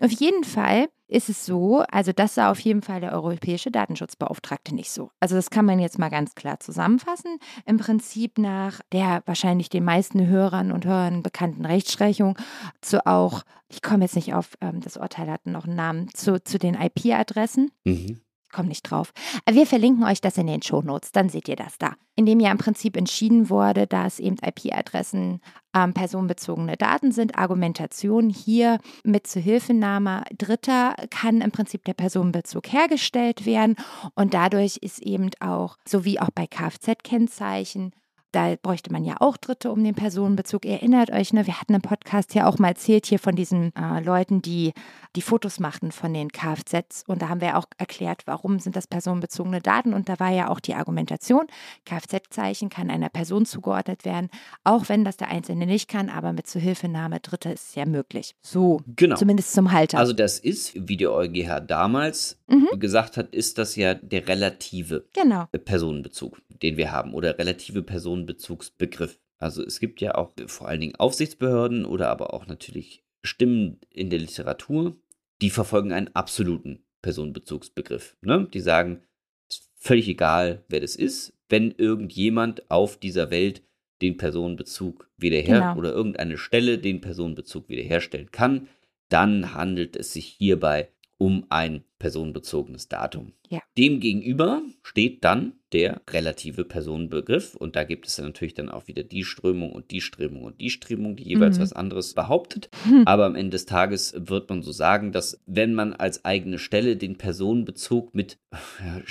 Auf 0.00 0.12
jeden 0.12 0.44
Fall 0.44 0.88
ist 1.08 1.30
es 1.30 1.46
so, 1.46 1.84
also 1.90 2.12
das 2.12 2.34
sah 2.34 2.50
auf 2.50 2.60
jeden 2.60 2.82
Fall 2.82 3.00
der 3.00 3.12
europäische 3.12 3.70
Datenschutzbeauftragte 3.70 4.74
nicht 4.74 4.90
so. 4.90 5.10
Also 5.20 5.36
das 5.36 5.50
kann 5.50 5.64
man 5.64 5.78
jetzt 5.78 5.98
mal 5.98 6.10
ganz 6.10 6.34
klar 6.34 6.60
zusammenfassen. 6.60 7.38
Im 7.64 7.78
Prinzip 7.78 8.38
nach 8.38 8.80
der 8.92 9.22
wahrscheinlich 9.24 9.70
den 9.70 9.84
meisten 9.84 10.26
Hörern 10.26 10.70
und 10.70 10.84
Hörern 10.84 11.22
bekannten 11.22 11.64
Rechtsprechung 11.64 12.38
zu 12.82 13.06
auch, 13.06 13.42
ich 13.68 13.80
komme 13.80 14.04
jetzt 14.04 14.16
nicht 14.16 14.34
auf, 14.34 14.56
ähm, 14.60 14.80
das 14.80 14.96
Urteil 14.98 15.30
hat 15.30 15.46
noch 15.46 15.64
einen 15.64 15.76
Namen, 15.76 16.08
zu, 16.14 16.42
zu 16.42 16.58
den 16.58 16.74
IP-Adressen. 16.74 17.70
Mhm. 17.84 18.20
Komme 18.52 18.68
nicht 18.68 18.82
drauf. 18.82 19.12
Aber 19.44 19.56
wir 19.56 19.66
verlinken 19.66 20.04
euch 20.04 20.20
das 20.20 20.38
in 20.38 20.46
den 20.46 20.62
Shownotes, 20.62 21.12
dann 21.12 21.28
seht 21.28 21.48
ihr 21.48 21.56
das 21.56 21.78
da. 21.78 21.94
In 22.16 22.26
dem 22.26 22.40
ja 22.40 22.50
im 22.50 22.58
Prinzip 22.58 22.96
entschieden 22.96 23.50
wurde, 23.50 23.86
dass 23.86 24.18
eben 24.18 24.36
IP-Adressen 24.44 25.40
ähm, 25.74 25.94
personenbezogene 25.94 26.76
Daten 26.76 27.12
sind. 27.12 27.36
Argumentation 27.36 28.30
hier 28.30 28.78
mit 29.04 29.26
Zuhilfenahme 29.26 30.24
Dritter 30.36 30.94
kann 31.10 31.40
im 31.40 31.50
Prinzip 31.50 31.84
der 31.84 31.94
Personenbezug 31.94 32.72
hergestellt 32.72 33.46
werden 33.46 33.76
und 34.14 34.34
dadurch 34.34 34.78
ist 34.78 35.00
eben 35.00 35.30
auch, 35.40 35.76
so 35.86 36.04
wie 36.04 36.20
auch 36.20 36.30
bei 36.34 36.46
Kfz-Kennzeichen, 36.46 37.92
da 38.32 38.56
bräuchte 38.60 38.92
man 38.92 39.04
ja 39.04 39.16
auch 39.20 39.36
Dritte 39.36 39.70
um 39.70 39.82
den 39.82 39.94
Personenbezug. 39.94 40.64
Ihr 40.64 40.72
erinnert 40.72 41.10
euch, 41.10 41.32
ne, 41.32 41.46
wir 41.46 41.60
hatten 41.60 41.74
im 41.74 41.82
Podcast 41.82 42.34
ja 42.34 42.46
auch 42.46 42.58
mal 42.58 42.68
erzählt 42.68 43.06
hier 43.06 43.18
von 43.18 43.36
diesen 43.36 43.74
äh, 43.74 44.00
Leuten, 44.00 44.42
die 44.42 44.72
die 45.16 45.22
Fotos 45.22 45.60
machten 45.60 45.92
von 45.92 46.12
den 46.12 46.30
Kfz. 46.30 47.04
Und 47.06 47.22
da 47.22 47.28
haben 47.28 47.40
wir 47.40 47.56
auch 47.56 47.64
erklärt, 47.78 48.22
warum 48.26 48.58
sind 48.58 48.76
das 48.76 48.86
personenbezogene 48.86 49.60
Daten. 49.60 49.94
Und 49.94 50.08
da 50.08 50.20
war 50.20 50.30
ja 50.30 50.48
auch 50.48 50.60
die 50.60 50.74
Argumentation, 50.74 51.46
Kfz-Zeichen 51.84 52.68
kann 52.68 52.90
einer 52.90 53.08
Person 53.08 53.46
zugeordnet 53.46 54.04
werden, 54.04 54.28
auch 54.64 54.88
wenn 54.88 55.04
das 55.04 55.16
der 55.16 55.28
Einzelne 55.28 55.66
nicht 55.66 55.88
kann, 55.88 56.10
aber 56.10 56.32
mit 56.32 56.46
Zuhilfenahme 56.46 57.20
Dritte 57.20 57.50
ist 57.50 57.70
es 57.70 57.74
ja 57.74 57.86
möglich. 57.86 58.34
So, 58.42 58.80
genau. 58.96 59.16
zumindest 59.16 59.52
zum 59.52 59.72
Halter. 59.72 59.98
Also 59.98 60.12
das 60.12 60.38
ist, 60.38 60.88
wie 60.88 60.96
der 60.96 61.12
EuGH 61.12 61.60
damals 61.66 62.38
mhm. 62.46 62.68
gesagt 62.78 63.16
hat, 63.16 63.34
ist 63.34 63.58
das 63.58 63.76
ja 63.76 63.94
der 63.94 64.28
relative 64.28 65.06
genau. 65.12 65.46
Personenbezug, 65.64 66.40
den 66.62 66.76
wir 66.76 66.92
haben 66.92 67.14
oder 67.14 67.38
relative 67.38 67.82
Personenbezug. 67.82 68.58
Personenbezugsbegriff. 68.58 69.18
Also 69.38 69.64
es 69.64 69.80
gibt 69.80 70.00
ja 70.00 70.14
auch 70.14 70.32
vor 70.46 70.68
allen 70.68 70.80
Dingen 70.80 70.96
Aufsichtsbehörden 70.96 71.84
oder 71.84 72.08
aber 72.08 72.34
auch 72.34 72.46
natürlich 72.46 73.04
Stimmen 73.22 73.80
in 73.90 74.10
der 74.10 74.18
Literatur, 74.18 74.96
die 75.40 75.50
verfolgen 75.50 75.92
einen 75.92 76.14
absoluten 76.14 76.84
Personenbezugsbegriff. 77.02 78.16
Ne? 78.20 78.48
Die 78.52 78.60
sagen, 78.60 79.02
es 79.48 79.58
ist 79.58 79.70
völlig 79.76 80.08
egal, 80.08 80.64
wer 80.68 80.80
das 80.80 80.96
ist, 80.96 81.32
wenn 81.48 81.70
irgendjemand 81.72 82.70
auf 82.70 82.98
dieser 82.98 83.30
Welt 83.30 83.62
den 84.02 84.16
Personenbezug 84.16 85.08
wiederher 85.16 85.60
genau. 85.60 85.76
oder 85.76 85.92
irgendeine 85.92 86.38
Stelle 86.38 86.78
den 86.78 87.00
Personenbezug 87.00 87.68
wiederherstellen 87.68 88.30
kann, 88.30 88.68
dann 89.08 89.54
handelt 89.54 89.96
es 89.96 90.12
sich 90.12 90.26
hierbei 90.26 90.90
um 91.18 91.44
ein 91.48 91.82
personenbezogenes 91.98 92.88
Datum. 92.88 93.32
Ja. 93.48 93.60
Demgegenüber 93.76 94.62
steht 94.82 95.24
dann 95.24 95.54
der 95.72 96.00
relative 96.08 96.64
Personenbegriff 96.64 97.56
und 97.56 97.74
da 97.74 97.82
gibt 97.82 98.06
es 98.06 98.16
dann 98.16 98.26
natürlich 98.26 98.54
dann 98.54 98.68
auch 98.68 98.86
wieder 98.86 99.02
die 99.02 99.24
Strömung 99.24 99.72
und 99.72 99.90
die 99.90 100.00
Strömung 100.00 100.44
und 100.44 100.60
die 100.60 100.70
Strömung, 100.70 101.16
die 101.16 101.24
jeweils 101.24 101.58
mhm. 101.58 101.62
was 101.62 101.72
anderes 101.72 102.14
behauptet. 102.14 102.70
Mhm. 102.86 103.02
Aber 103.04 103.26
am 103.26 103.34
Ende 103.34 103.50
des 103.50 103.66
Tages 103.66 104.14
wird 104.16 104.48
man 104.48 104.62
so 104.62 104.70
sagen, 104.70 105.10
dass 105.10 105.42
wenn 105.46 105.74
man 105.74 105.92
als 105.92 106.24
eigene 106.24 106.58
Stelle 106.58 106.96
den 106.96 107.18
Personenbezug 107.18 108.14
mit, 108.14 108.38
ja, 108.52 109.02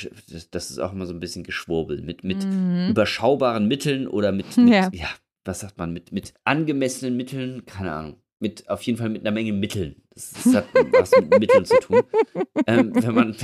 das 0.51 0.71
ist 0.71 0.79
auch 0.79 0.93
immer 0.93 1.05
so 1.05 1.13
ein 1.13 1.19
bisschen 1.19 1.43
Geschwurbel, 1.43 2.01
mit, 2.01 2.23
mit 2.23 2.45
mhm. 2.45 2.87
überschaubaren 2.89 3.67
Mitteln 3.67 4.07
oder 4.07 4.31
mit, 4.31 4.57
mit 4.57 4.73
ja. 4.73 4.89
ja, 4.93 5.09
was 5.43 5.59
sagt 5.59 5.77
man, 5.77 5.91
mit, 5.91 6.13
mit 6.13 6.33
angemessenen 6.45 7.17
Mitteln, 7.17 7.65
keine 7.65 7.91
Ahnung, 7.91 8.15
mit 8.39 8.69
auf 8.69 8.81
jeden 8.83 8.97
Fall 8.97 9.09
mit 9.09 9.21
einer 9.21 9.31
Menge 9.31 9.53
Mitteln. 9.53 9.95
Das, 10.13 10.31
das 10.31 10.55
hat 10.55 10.65
was 10.91 11.11
mit 11.11 11.39
Mitteln 11.39 11.65
zu 11.65 11.79
tun. 11.79 12.03
Ähm, 12.65 12.91
wenn 12.93 13.13
man, 13.13 13.35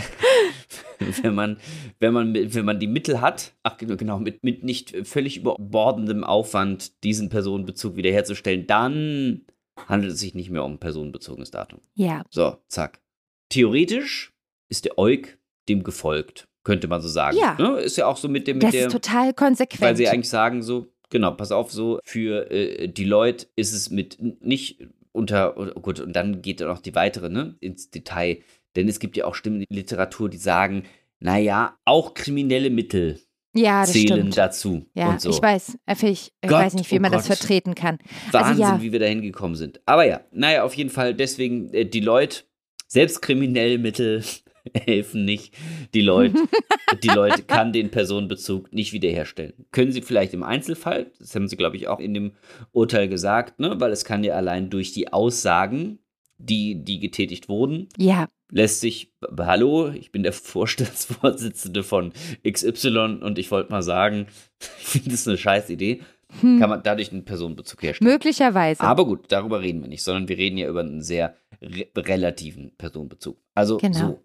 wenn 1.21 1.35
man, 1.35 1.57
wenn 1.99 2.13
man, 2.13 2.33
wenn 2.35 2.65
man 2.65 2.79
die 2.79 2.87
Mittel 2.87 3.21
hat, 3.21 3.53
ach 3.63 3.77
genau, 3.77 4.19
mit, 4.19 4.43
mit 4.43 4.63
nicht 4.63 4.95
völlig 5.07 5.37
überbordendem 5.37 6.23
Aufwand 6.23 7.03
diesen 7.03 7.29
Personenbezug 7.29 7.95
wiederherzustellen, 7.95 8.67
dann 8.67 9.45
handelt 9.87 10.13
es 10.13 10.19
sich 10.19 10.35
nicht 10.35 10.49
mehr 10.49 10.63
um 10.63 10.73
ein 10.73 10.79
personenbezogenes 10.79 11.51
Datum. 11.51 11.81
Ja. 11.95 12.23
So, 12.29 12.57
zack. 12.67 13.01
Theoretisch 13.49 14.33
ist 14.69 14.85
der 14.85 14.97
EUG 14.97 15.37
dem 15.69 15.83
gefolgt, 15.83 16.47
könnte 16.63 16.87
man 16.87 17.01
so 17.01 17.07
sagen. 17.07 17.37
Ja. 17.37 17.55
Ne? 17.59 17.79
Ist 17.79 17.97
ja 17.97 18.07
auch 18.07 18.17
so 18.17 18.27
mit 18.27 18.47
dem. 18.47 18.57
Mit 18.57 18.63
das 18.63 18.71
der, 18.71 18.87
ist 18.87 18.91
total 18.91 19.33
konsequent. 19.33 19.81
Weil 19.81 19.95
sie 19.95 20.07
eigentlich 20.07 20.29
sagen 20.29 20.61
so, 20.61 20.92
Genau, 21.13 21.29
pass 21.29 21.51
auf, 21.51 21.71
so 21.71 21.99
für 22.03 22.49
äh, 22.49 22.87
die 22.87 23.03
Leute 23.05 23.45
ist 23.55 23.71
es 23.71 23.91
mit 23.91 24.17
nicht 24.41 24.79
unter, 25.11 25.55
oh 25.55 25.79
gut, 25.79 25.99
und 25.99 26.15
dann 26.15 26.41
geht 26.41 26.59
dann 26.59 26.71
auch 26.71 26.79
die 26.79 26.95
weitere, 26.95 27.29
ne, 27.29 27.55
ins 27.59 27.91
Detail. 27.91 28.39
Denn 28.75 28.87
es 28.87 28.99
gibt 28.99 29.15
ja 29.15 29.25
auch 29.25 29.35
Stimmen 29.35 29.61
in 29.61 29.67
der 29.69 29.77
Literatur, 29.77 30.27
die 30.27 30.37
sagen, 30.37 30.85
naja, 31.19 31.77
auch 31.85 32.15
kriminelle 32.15 32.71
Mittel 32.71 33.19
ja, 33.55 33.83
zählen 33.83 34.07
stimmt. 34.07 34.37
dazu. 34.37 34.87
Ja, 34.95 35.19
so. 35.19 35.29
ich 35.29 35.39
weiß, 35.39 35.77
ich, 35.87 36.03
ich 36.03 36.31
Gott, 36.41 36.51
weiß 36.51 36.73
nicht, 36.73 36.89
wie 36.89 36.97
oh 36.97 37.01
man 37.01 37.11
Gott. 37.11 37.19
das 37.19 37.27
vertreten 37.27 37.75
kann. 37.75 37.99
Wahnsinn, 38.31 38.63
also, 38.63 38.77
ja. 38.77 38.81
wie 38.81 38.91
wir 38.91 38.99
da 38.99 39.05
hingekommen 39.05 39.55
sind. 39.55 39.81
Aber 39.85 40.07
ja, 40.07 40.21
naja, 40.31 40.63
auf 40.63 40.73
jeden 40.73 40.89
Fall 40.89 41.13
deswegen 41.13 41.71
äh, 41.75 41.85
die 41.85 41.99
Leute, 41.99 42.45
selbst 42.87 43.21
kriminelle 43.21 43.77
Mittel 43.77 44.23
helfen 44.85 45.25
nicht. 45.25 45.53
Die 45.93 46.01
Leute, 46.01 46.37
die 47.03 47.09
Leute 47.09 47.43
kann 47.43 47.73
den 47.73 47.89
Personenbezug 47.89 48.71
nicht 48.73 48.93
wiederherstellen. 48.93 49.53
Können 49.71 49.91
sie 49.91 50.01
vielleicht 50.01 50.33
im 50.33 50.43
Einzelfall, 50.43 51.11
das 51.19 51.35
haben 51.35 51.47
sie, 51.47 51.57
glaube 51.57 51.77
ich, 51.77 51.87
auch 51.87 51.99
in 51.99 52.13
dem 52.13 52.33
Urteil 52.71 53.07
gesagt, 53.07 53.59
ne? 53.59 53.79
weil 53.79 53.91
es 53.91 54.05
kann 54.05 54.23
ja 54.23 54.35
allein 54.35 54.69
durch 54.69 54.93
die 54.93 55.11
Aussagen, 55.11 55.99
die, 56.37 56.83
die 56.83 56.99
getätigt 56.99 57.47
wurden, 57.47 57.87
ja. 57.97 58.27
lässt 58.51 58.81
sich, 58.81 59.13
hallo, 59.37 59.89
ich 59.89 60.11
bin 60.11 60.23
der 60.23 60.33
Vorstandsvorsitzende 60.33 61.83
von 61.83 62.11
XY 62.47 63.19
und 63.21 63.37
ich 63.39 63.51
wollte 63.51 63.71
mal 63.71 63.83
sagen, 63.83 64.27
ich 64.79 64.87
finde 64.87 65.11
das 65.11 65.27
eine 65.27 65.37
scheiß 65.37 65.69
Idee. 65.69 66.01
Hm. 66.41 66.59
Kann 66.59 66.69
man 66.69 66.83
dadurch 66.83 67.11
einen 67.11 67.25
Personenbezug 67.25 67.83
herstellen. 67.83 68.11
Möglicherweise. 68.11 68.81
Aber 68.81 69.05
gut, 69.05 69.31
darüber 69.31 69.61
reden 69.61 69.81
wir 69.81 69.89
nicht, 69.89 70.03
sondern 70.03 70.27
wir 70.27 70.37
reden 70.37 70.57
ja 70.57 70.67
über 70.67 70.81
einen 70.81 71.01
sehr 71.01 71.35
re 71.61 71.87
relativen 71.95 72.75
Personenbezug. 72.77 73.37
Also 73.53 73.77
genau. 73.77 73.97
so. 73.97 74.19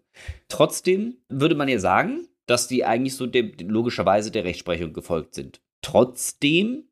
Trotzdem 0.47 1.17
würde 1.29 1.55
man 1.55 1.67
ja 1.67 1.79
sagen, 1.79 2.27
dass 2.45 2.67
die 2.67 2.83
eigentlich 2.83 3.15
so 3.15 3.27
dem, 3.27 3.53
logischerweise 3.59 4.31
der 4.31 4.43
Rechtsprechung 4.43 4.93
gefolgt 4.93 5.35
sind. 5.35 5.61
Trotzdem 5.81 6.85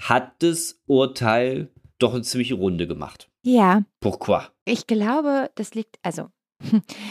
hat 0.00 0.42
das 0.42 0.82
Urteil 0.86 1.70
doch 1.98 2.14
eine 2.14 2.22
ziemliche 2.22 2.54
Runde 2.54 2.86
gemacht. 2.86 3.30
Ja. 3.42 3.84
Pourquoi? 4.00 4.40
Ich 4.64 4.86
glaube, 4.86 5.50
das 5.54 5.74
liegt, 5.74 5.98
also, 6.02 6.30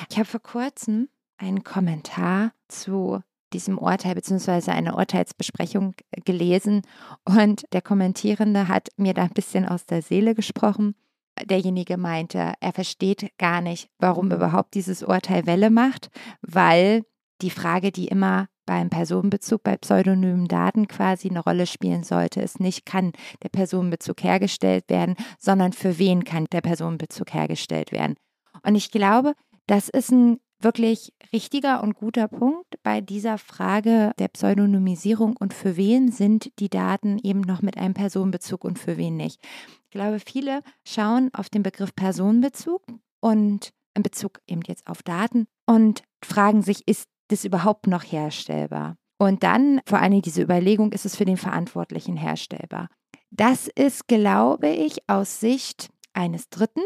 ich 0.09 0.17
habe 0.17 0.25
vor 0.25 0.41
kurzem 0.41 1.09
einen 1.37 1.63
Kommentar 1.63 2.53
zu 2.67 3.21
diesem 3.55 3.77
Urteil 3.77 4.15
bzw. 4.15 4.71
eine 4.71 4.95
Urteilsbesprechung 4.95 5.95
gelesen 6.25 6.81
und 7.23 7.63
der 7.71 7.81
Kommentierende 7.81 8.67
hat 8.67 8.89
mir 8.97 9.13
da 9.13 9.23
ein 9.23 9.33
bisschen 9.33 9.65
aus 9.65 9.85
der 9.85 10.01
Seele 10.01 10.35
gesprochen 10.35 10.95
derjenige 11.43 11.97
meinte, 11.97 12.53
er 12.59 12.71
versteht 12.71 13.29
gar 13.37 13.61
nicht, 13.61 13.89
warum 13.99 14.31
überhaupt 14.31 14.73
dieses 14.73 15.03
Urteil 15.03 15.45
Welle 15.45 15.69
macht, 15.69 16.09
weil 16.41 17.03
die 17.41 17.49
Frage, 17.49 17.91
die 17.91 18.07
immer 18.07 18.47
beim 18.65 18.89
Personenbezug 18.89 19.61
bei 19.61 19.77
pseudonymen 19.77 20.47
Daten 20.47 20.87
quasi 20.87 21.29
eine 21.29 21.41
Rolle 21.41 21.67
spielen 21.67 22.03
sollte, 22.03 22.41
ist 22.41 22.59
nicht, 22.59 22.85
kann 22.85 23.11
der 23.43 23.49
Personenbezug 23.49 24.23
hergestellt 24.23 24.85
werden, 24.87 25.15
sondern 25.37 25.73
für 25.73 25.99
wen 25.99 26.23
kann 26.23 26.45
der 26.51 26.61
Personenbezug 26.61 27.33
hergestellt 27.33 27.91
werden. 27.91 28.15
Und 28.63 28.75
ich 28.75 28.89
glaube, 28.89 29.33
das 29.67 29.89
ist 29.89 30.11
ein 30.11 30.39
wirklich 30.59 31.13
richtiger 31.33 31.83
und 31.83 31.95
guter 31.95 32.27
Punkt 32.27 32.75
bei 32.83 33.01
dieser 33.01 33.37
Frage 33.37 34.11
der 34.19 34.27
Pseudonymisierung 34.29 35.35
und 35.37 35.53
für 35.53 35.77
wen 35.77 36.11
sind 36.11 36.51
die 36.59 36.69
Daten 36.69 37.19
eben 37.23 37.41
noch 37.41 37.61
mit 37.61 37.77
einem 37.77 37.93
Personenbezug 37.93 38.63
und 38.63 38.79
für 38.79 38.97
wen 38.97 39.15
nicht. 39.17 39.39
Ich 39.83 39.91
glaube, 39.91 40.19
viele 40.19 40.61
schauen 40.85 41.29
auf 41.33 41.49
den 41.49 41.63
Begriff 41.63 41.95
Personenbezug 41.95 42.81
und 43.21 43.71
in 43.95 44.03
Bezug 44.03 44.41
eben 44.47 44.61
jetzt 44.67 44.87
auf 44.87 45.03
Daten 45.03 45.47
und 45.65 46.03
fragen 46.23 46.61
sich, 46.61 46.87
ist 46.87 47.09
das 47.29 47.45
überhaupt 47.45 47.87
noch 47.87 48.03
herstellbar? 48.03 48.97
Und 49.17 49.43
dann 49.43 49.81
vor 49.87 49.99
allem 49.99 50.21
diese 50.21 50.41
Überlegung, 50.41 50.91
ist 50.91 51.05
es 51.05 51.15
für 51.15 51.25
den 51.25 51.37
Verantwortlichen 51.37 52.17
herstellbar? 52.17 52.89
Das 53.31 53.67
ist, 53.67 54.07
glaube 54.07 54.69
ich, 54.69 55.09
aus 55.09 55.39
Sicht 55.39 55.89
eines 56.13 56.49
Dritten 56.49 56.81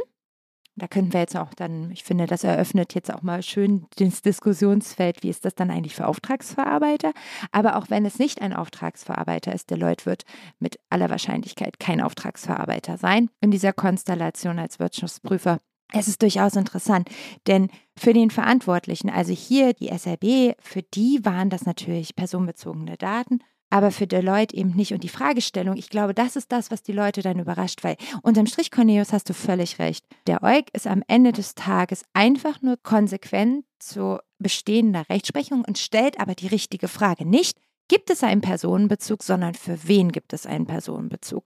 da 0.79 0.87
könnten 0.87 1.13
wir 1.13 1.19
jetzt 1.19 1.35
auch 1.35 1.53
dann, 1.53 1.91
ich 1.91 2.03
finde, 2.03 2.25
das 2.25 2.43
eröffnet 2.43 2.95
jetzt 2.95 3.13
auch 3.13 3.21
mal 3.21 3.43
schön 3.43 3.85
das 3.97 4.21
Diskussionsfeld, 4.21 5.23
wie 5.23 5.29
ist 5.29 5.45
das 5.45 5.55
dann 5.55 5.71
eigentlich 5.71 5.95
für 5.95 6.07
Auftragsverarbeiter? 6.07 7.13
Aber 7.51 7.75
auch 7.77 7.89
wenn 7.89 8.05
es 8.05 8.19
nicht 8.19 8.41
ein 8.41 8.53
Auftragsverarbeiter 8.53 9.53
ist, 9.53 9.69
Deloitte 9.69 10.05
wird 10.05 10.23
mit 10.59 10.79
aller 10.89 11.09
Wahrscheinlichkeit 11.09 11.79
kein 11.79 12.01
Auftragsverarbeiter 12.01 12.97
sein 12.97 13.29
in 13.41 13.51
dieser 13.51 13.73
Konstellation 13.73 14.59
als 14.59 14.79
Wirtschaftsprüfer. 14.79 15.59
Es 15.91 16.07
ist 16.07 16.21
durchaus 16.21 16.55
interessant, 16.55 17.09
denn 17.47 17.69
für 17.97 18.13
den 18.13 18.29
Verantwortlichen, 18.29 19.09
also 19.09 19.33
hier 19.33 19.73
die 19.73 19.87
SRB, 19.87 20.55
für 20.59 20.83
die 20.83 21.19
waren 21.23 21.49
das 21.49 21.65
natürlich 21.65 22.15
personenbezogene 22.15 22.95
Daten 22.95 23.39
aber 23.69 23.91
für 23.91 24.07
Deloitte 24.07 24.55
eben 24.55 24.75
nicht. 24.75 24.93
Und 24.93 25.03
die 25.03 25.09
Fragestellung, 25.09 25.77
ich 25.77 25.89
glaube, 25.89 26.13
das 26.13 26.35
ist 26.35 26.51
das, 26.51 26.71
was 26.71 26.81
die 26.81 26.91
Leute 26.91 27.21
dann 27.21 27.39
überrascht, 27.39 27.83
weil 27.83 27.97
unterm 28.21 28.47
Strich, 28.47 28.71
Cornelius, 28.71 29.13
hast 29.13 29.29
du 29.29 29.33
völlig 29.33 29.79
recht. 29.79 30.05
Der 30.27 30.43
EuG 30.43 30.65
ist 30.73 30.87
am 30.87 31.03
Ende 31.07 31.31
des 31.31 31.55
Tages 31.55 32.03
einfach 32.13 32.61
nur 32.61 32.77
konsequent 32.81 33.65
zu 33.79 34.19
bestehender 34.39 35.05
Rechtsprechung 35.09 35.63
und 35.65 35.77
stellt 35.77 36.19
aber 36.19 36.35
die 36.35 36.47
richtige 36.47 36.87
Frage. 36.87 37.25
Nicht, 37.25 37.59
gibt 37.87 38.09
es 38.09 38.23
einen 38.23 38.41
Personenbezug, 38.41 39.23
sondern 39.23 39.53
für 39.53 39.87
wen 39.87 40.11
gibt 40.11 40.33
es 40.33 40.45
einen 40.45 40.65
Personenbezug? 40.65 41.45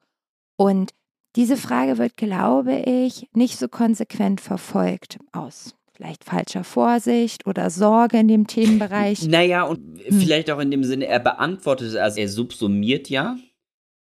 Und 0.55 0.91
diese 1.35 1.57
Frage 1.57 1.97
wird, 1.97 2.15
glaube 2.15 2.75
ich, 2.75 3.27
nicht 3.33 3.57
so 3.57 3.67
konsequent 3.67 4.39
verfolgt 4.39 5.17
aus 5.31 5.75
vielleicht 5.95 6.23
falscher 6.23 6.63
Vorsicht 6.63 7.45
oder 7.45 7.69
Sorge 7.69 8.17
in 8.17 8.27
dem 8.27 8.47
Themenbereich. 8.47 9.23
Naja, 9.27 9.63
und 9.63 9.99
hm. 10.03 10.19
vielleicht 10.19 10.49
auch 10.51 10.59
in 10.59 10.71
dem 10.71 10.83
Sinne, 10.83 11.07
er 11.07 11.19
beantwortet 11.19 11.95
also 11.95 12.19
er 12.19 12.29
subsumiert 12.29 13.09
ja. 13.09 13.37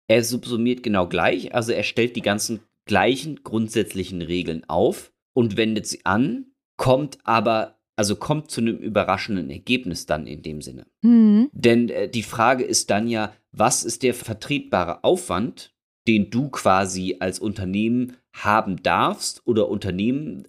Er 0.08 0.24
subsumiert 0.24 0.82
genau 0.82 1.08
gleich, 1.08 1.54
also 1.54 1.72
er 1.72 1.84
stellt 1.84 2.16
die 2.16 2.24
ganzen 2.24 2.62
gleichen 2.86 3.44
grundsätzlichen 3.44 4.24
Regeln 4.24 4.64
auf 4.68 5.14
und 5.36 5.56
wendet 5.56 5.86
sie 5.86 6.04
an, 6.04 6.48
kommt 6.78 7.20
aber, 7.24 7.78
also 7.96 8.16
kommt 8.16 8.50
zu 8.50 8.62
einem 8.62 8.78
überraschenden 8.78 9.52
Ergebnis 9.52 10.08
dann 10.08 10.26
in 10.26 10.42
dem 10.42 10.64
Sinne. 10.64 10.88
Mhm. 11.04 11.50
Denn 11.52 11.90
äh, 11.90 12.10
die 12.10 12.24
Frage 12.24 12.64
ist 12.64 12.90
dann 12.90 13.08
ja, 13.08 13.34
was 13.52 13.84
ist 13.84 14.02
der 14.02 14.16
vertretbare 14.16 15.04
Aufwand, 15.04 15.76
den 16.08 16.32
du 16.32 16.50
quasi 16.50 17.18
als 17.20 17.38
Unternehmen 17.38 18.16
haben 18.34 18.82
darfst 18.82 19.46
oder 19.46 19.70
Unternehmen 19.70 20.48